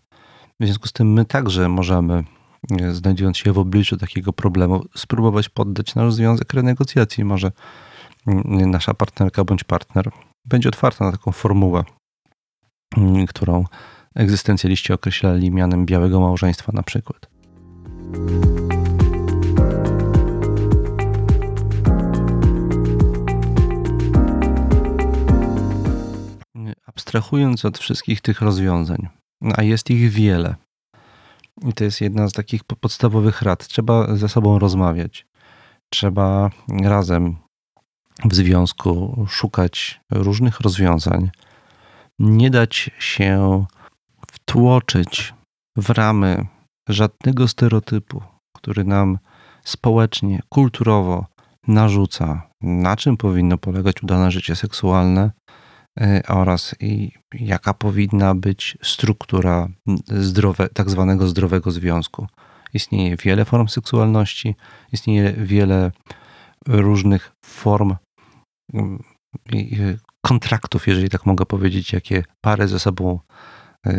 [0.61, 2.25] W związku z tym my także możemy
[2.93, 7.25] znajdując się w obliczu takiego problemu, spróbować poddać nasz związek renegocjacji.
[7.25, 7.53] Może
[8.67, 10.11] nasza partnerka bądź partner
[10.45, 11.85] będzie otwarta na taką formułę,
[13.29, 13.65] którą
[14.15, 17.31] egzystencjaliści określali mianem białego małżeństwa na przykład.
[26.87, 29.09] Abstrahując od wszystkich tych rozwiązań,
[29.57, 30.55] a jest ich wiele,
[31.65, 33.69] i to jest jedna z takich podstawowych rad.
[33.69, 35.27] Trzeba ze sobą rozmawiać.
[35.93, 36.51] Trzeba
[36.83, 37.37] razem
[38.25, 41.31] w związku szukać różnych rozwiązań.
[42.19, 43.65] Nie dać się
[44.33, 45.35] wtłoczyć
[45.77, 46.47] w ramy
[46.89, 48.23] żadnego stereotypu,
[48.57, 49.19] który nam
[49.65, 51.27] społecznie, kulturowo
[51.67, 55.31] narzuca, na czym powinno polegać udane życie seksualne,
[56.29, 56.75] oraz
[57.35, 59.69] jaka powinna być struktura
[60.07, 62.27] zdrowe, tak zwanego zdrowego związku.
[62.75, 64.55] Istnieje wiele form seksualności,
[64.93, 65.93] istnieje wiele
[66.67, 67.95] różnych form
[70.21, 73.19] kontraktów, jeżeli tak mogę powiedzieć, jakie pary ze sobą
[73.87, 73.93] e,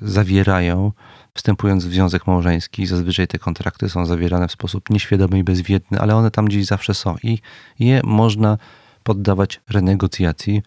[0.00, 0.92] zawierają,
[1.34, 2.86] wstępując w związek małżeński.
[2.86, 6.94] Zazwyczaj te kontrakty są zawierane w sposób nieświadomy i bezwiedny, ale one tam gdzieś zawsze
[6.94, 7.38] są i
[7.78, 8.58] je można
[9.02, 10.62] poddawać renegocjacji,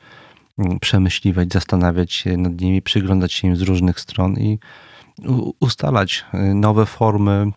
[0.58, 4.60] mm, przemyśliwać, zastanawiać się nad nimi, przyglądać się im z różnych stron i
[5.60, 7.52] ustalać y, nowe formy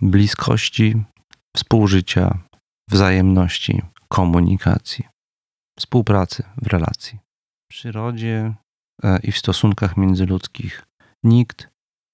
[0.00, 1.04] bliskości,
[1.56, 2.38] współżycia,
[2.90, 5.04] wzajemności, komunikacji,
[5.78, 7.18] współpracy w relacji.
[7.64, 8.54] W przyrodzie
[9.02, 10.82] e, i w stosunkach międzyludzkich.
[11.24, 11.68] Nikt,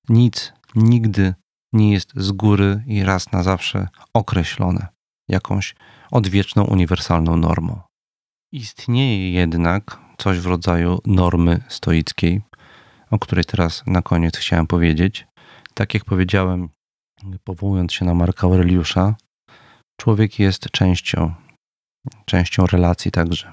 [0.09, 1.35] nic, nigdy
[1.73, 4.89] nie jest z góry i raz na zawsze określone
[5.29, 5.75] jakąś
[6.11, 7.81] odwieczną, uniwersalną normą.
[8.53, 12.41] Istnieje jednak coś w rodzaju normy stoickiej,
[13.11, 15.27] o której teraz na koniec chciałem powiedzieć.
[15.75, 16.69] Tak jak powiedziałem,
[17.45, 19.15] powołując się na Marka Aureliusza,
[20.01, 21.35] człowiek jest częścią,
[22.25, 23.53] częścią relacji także.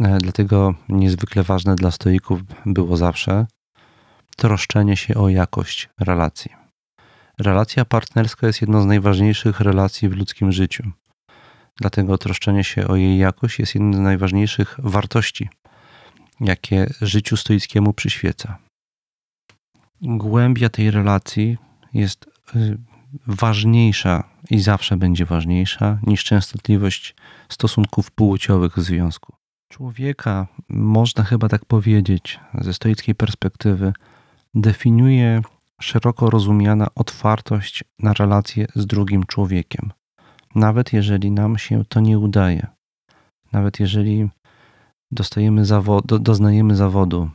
[0.00, 3.46] E, dlatego niezwykle ważne dla stoików było zawsze
[4.36, 6.50] troszczenie się o jakość relacji.
[7.38, 10.90] Relacja partnerska jest jedną z najważniejszych relacji w ludzkim życiu.
[11.80, 15.48] Dlatego troszczenie się o jej jakość jest jedną z najważniejszych wartości,
[16.40, 18.58] jakie życiu stoickiemu przyświeca.
[20.02, 21.58] Głębia tej relacji
[21.94, 22.26] jest
[22.56, 22.78] y,
[23.26, 27.14] ważniejsza i zawsze będzie ważniejsza niż częstotliwość
[27.48, 29.32] stosunków płciowych w związku.
[29.68, 33.92] Człowieka, można chyba tak powiedzieć, ze stoickiej perspektywy,
[34.54, 35.42] definiuje
[35.80, 39.92] szeroko rozumiana otwartość na relacje z drugim człowiekiem.
[40.54, 42.66] Nawet jeżeli nam się to nie udaje,
[43.52, 44.28] nawet jeżeli
[45.12, 47.30] dostajemy zawod, doznajemy zawodu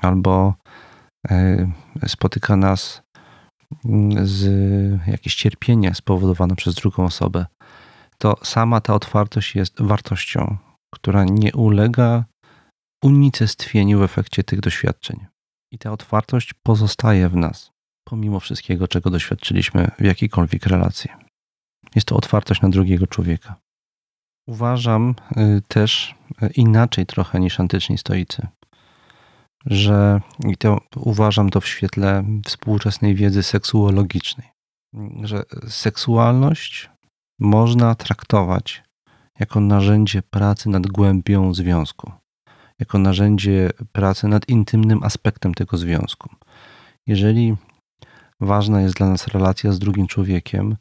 [0.00, 0.54] albo
[1.30, 1.72] e,
[2.06, 3.02] spotyka nas
[3.84, 4.42] mm, z
[5.06, 7.46] jakieś cierpienie spowodowane przez drugą osobę,
[8.18, 10.56] to sama ta otwartość jest wartością,
[10.94, 12.24] która nie ulega
[13.04, 15.26] unicestwieniu w efekcie tych doświadczeń.
[15.72, 17.70] I ta otwartość pozostaje w nas,
[18.08, 21.10] pomimo wszystkiego, czego doświadczyliśmy w jakiejkolwiek relacji.
[21.94, 23.54] Jest to otwartość na drugiego człowieka.
[24.46, 28.46] Uważam y, też y, inaczej trochę niż antyczni stoicy,
[29.66, 34.48] że i to uważam to w świetle współczesnej wiedzy seksuologicznej,
[35.22, 36.90] że seksualność
[37.38, 38.82] można traktować
[39.40, 42.12] jako narzędzie pracy nad głębią związku,
[42.78, 46.28] jako narzędzie pracy nad intymnym aspektem tego związku.
[47.06, 47.56] Jeżeli
[48.40, 50.76] ważna jest dla nas relacja z drugim człowiekiem,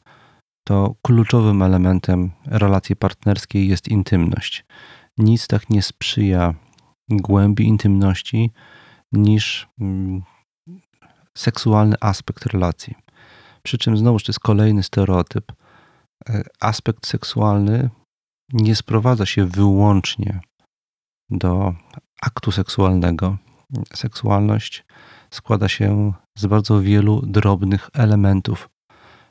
[0.69, 4.65] to kluczowym elementem relacji partnerskiej jest intymność.
[5.17, 6.53] Nic tak nie sprzyja
[7.09, 8.51] głębi intymności
[9.11, 10.21] niż mm,
[11.37, 12.95] seksualny aspekt relacji.
[13.63, 15.51] Przy czym znowuż to jest kolejny stereotyp.
[16.29, 17.89] E, aspekt seksualny
[18.53, 20.39] nie sprowadza się wyłącznie
[21.29, 21.73] do
[22.21, 23.37] aktu seksualnego.
[23.95, 24.85] Seksualność
[25.33, 28.69] składa się z bardzo wielu drobnych elementów,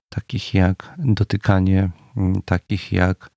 [0.08, 3.30] takich jak dotykanie, mm, takich jak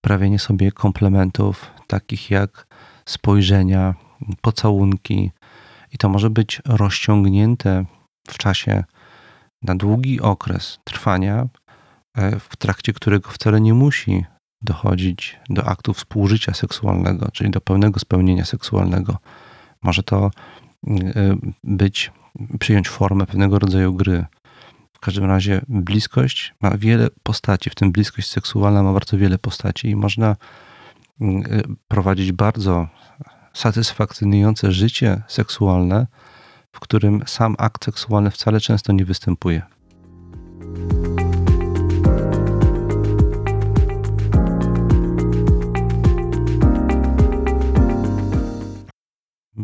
[0.00, 2.66] prawienie sobie komplementów, takich jak
[3.06, 3.94] spojrzenia,
[4.40, 5.30] pocałunki.
[5.92, 7.84] I to może być rozciągnięte
[8.28, 8.84] w czasie
[9.62, 11.46] na długi okres trwania,
[12.16, 14.24] e, w trakcie którego wcale nie musi
[14.62, 19.18] dochodzić do aktu współżycia seksualnego, czyli do pełnego spełnienia seksualnego.
[19.82, 20.30] Może to
[20.86, 22.12] mm, e, być,
[22.60, 24.24] przyjąć formę pewnego rodzaju gry,
[24.98, 29.90] w każdym razie bliskość ma wiele postaci, w tym bliskość seksualna ma bardzo wiele postaci
[29.90, 30.36] i można
[31.20, 32.88] mm, y, prowadzić bardzo
[33.52, 36.06] satysfakcjonujące życie seksualne,
[36.72, 39.62] w którym sam akt seksualny wcale często nie występuje.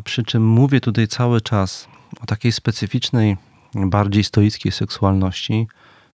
[0.05, 1.89] Przy czym mówię tutaj cały czas
[2.20, 3.37] o takiej specyficznej
[3.74, 5.66] bardziej stoickiej seksualności,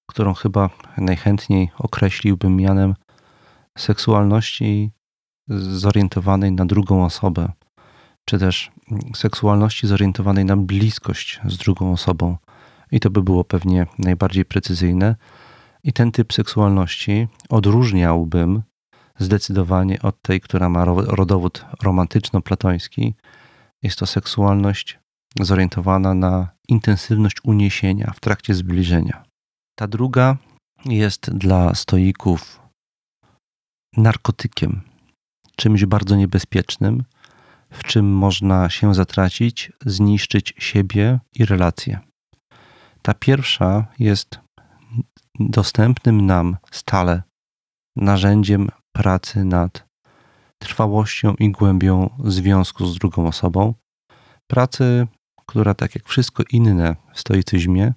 [0.06, 2.94] którą chyba najchętniej określiłbym mianem
[3.78, 4.90] seksualności
[5.48, 7.52] zorientowanej na drugą osobę,
[8.24, 8.70] czy też
[9.16, 12.36] seksualności zorientowanej na bliskość z drugą osobą.
[12.92, 15.16] I to by było pewnie najbardziej precyzyjne.
[15.84, 18.62] I ten typ seksualności odróżniałbym
[19.18, 23.14] zdecydowanie od tej, która ma rodowód romantyczno-platoński.
[23.82, 24.98] Jest to seksualność
[25.40, 29.24] zorientowana na intensywność uniesienia w trakcie zbliżenia.
[29.78, 30.36] Ta druga
[30.84, 32.60] jest dla stoików
[33.96, 34.80] narkotykiem,
[35.56, 37.04] czymś bardzo niebezpiecznym,
[37.70, 42.00] w czym można się zatracić, zniszczyć siebie i relacje.
[43.02, 44.40] Ta pierwsza jest
[45.38, 47.22] dostępnym nam stale
[47.96, 49.84] narzędziem pracy nad
[50.62, 53.74] trwałością i głębią związku z drugą osobą,
[54.50, 55.06] pracy
[55.50, 57.92] która tak jak wszystko inne w stoicyzmie,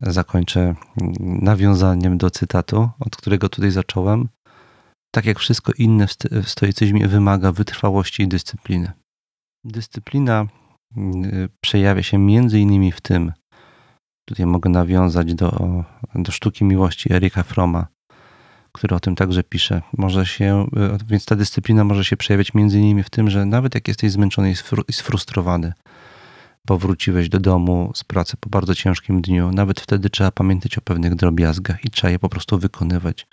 [0.00, 0.74] zakończę
[1.20, 4.28] nawiązaniem do cytatu, od którego tutaj zacząłem,
[5.14, 6.06] tak jak wszystko inne
[6.42, 8.92] w stoicyzmie wymaga wytrwałości i dyscypliny.
[9.64, 10.46] Dyscyplina
[10.96, 13.32] y, przejawia się między innymi w tym,
[14.28, 15.84] tutaj mogę nawiązać do,
[16.14, 17.86] do sztuki miłości Erika Froma,
[18.72, 19.82] który o tym także pisze.
[19.98, 20.66] Może się,
[21.06, 24.54] więc ta dyscyplina może się przejawiać między innymi w tym, że nawet jak jesteś zmęczony
[24.88, 25.72] i sfrustrowany,
[26.70, 31.14] powróciłeś do domu z pracy po bardzo ciężkim dniu, nawet wtedy trzeba pamiętać o pewnych
[31.14, 33.26] drobiazgach i trzeba je po prostu wykonywać.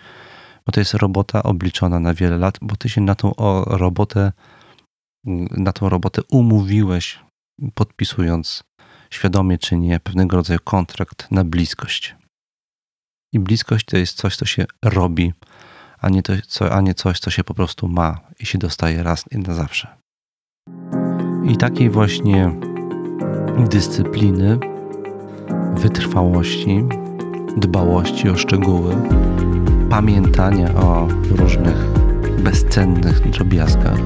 [0.66, 3.32] Bo to jest robota obliczona na wiele lat, bo ty się na tą
[3.66, 4.32] robotę,
[5.50, 7.18] na tą robotę umówiłeś,
[7.74, 8.64] podpisując
[9.10, 12.16] świadomie czy nie pewnego rodzaju kontrakt na bliskość.
[13.32, 15.32] I bliskość to jest coś, co się robi,
[15.98, 19.02] a nie, to, co, a nie coś, co się po prostu ma i się dostaje
[19.02, 19.96] raz i na zawsze.
[21.52, 22.77] I takiej właśnie
[23.64, 24.58] dyscypliny,
[25.74, 26.84] wytrwałości,
[27.56, 28.94] dbałości o szczegóły,
[29.90, 31.86] pamiętania o różnych
[32.42, 33.98] bezcennych drobiazgach.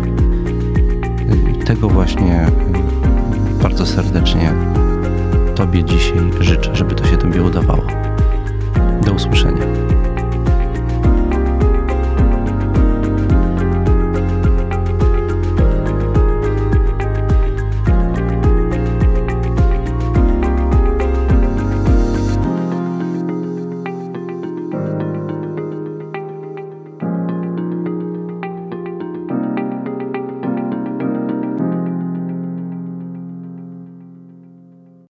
[1.67, 2.51] Tego właśnie e,
[3.63, 4.53] bardzo serdecznie
[5.55, 7.83] Tobie dzisiaj życzę, żeby to się Tobie udawało.
[9.07, 9.63] Do usłyszenia.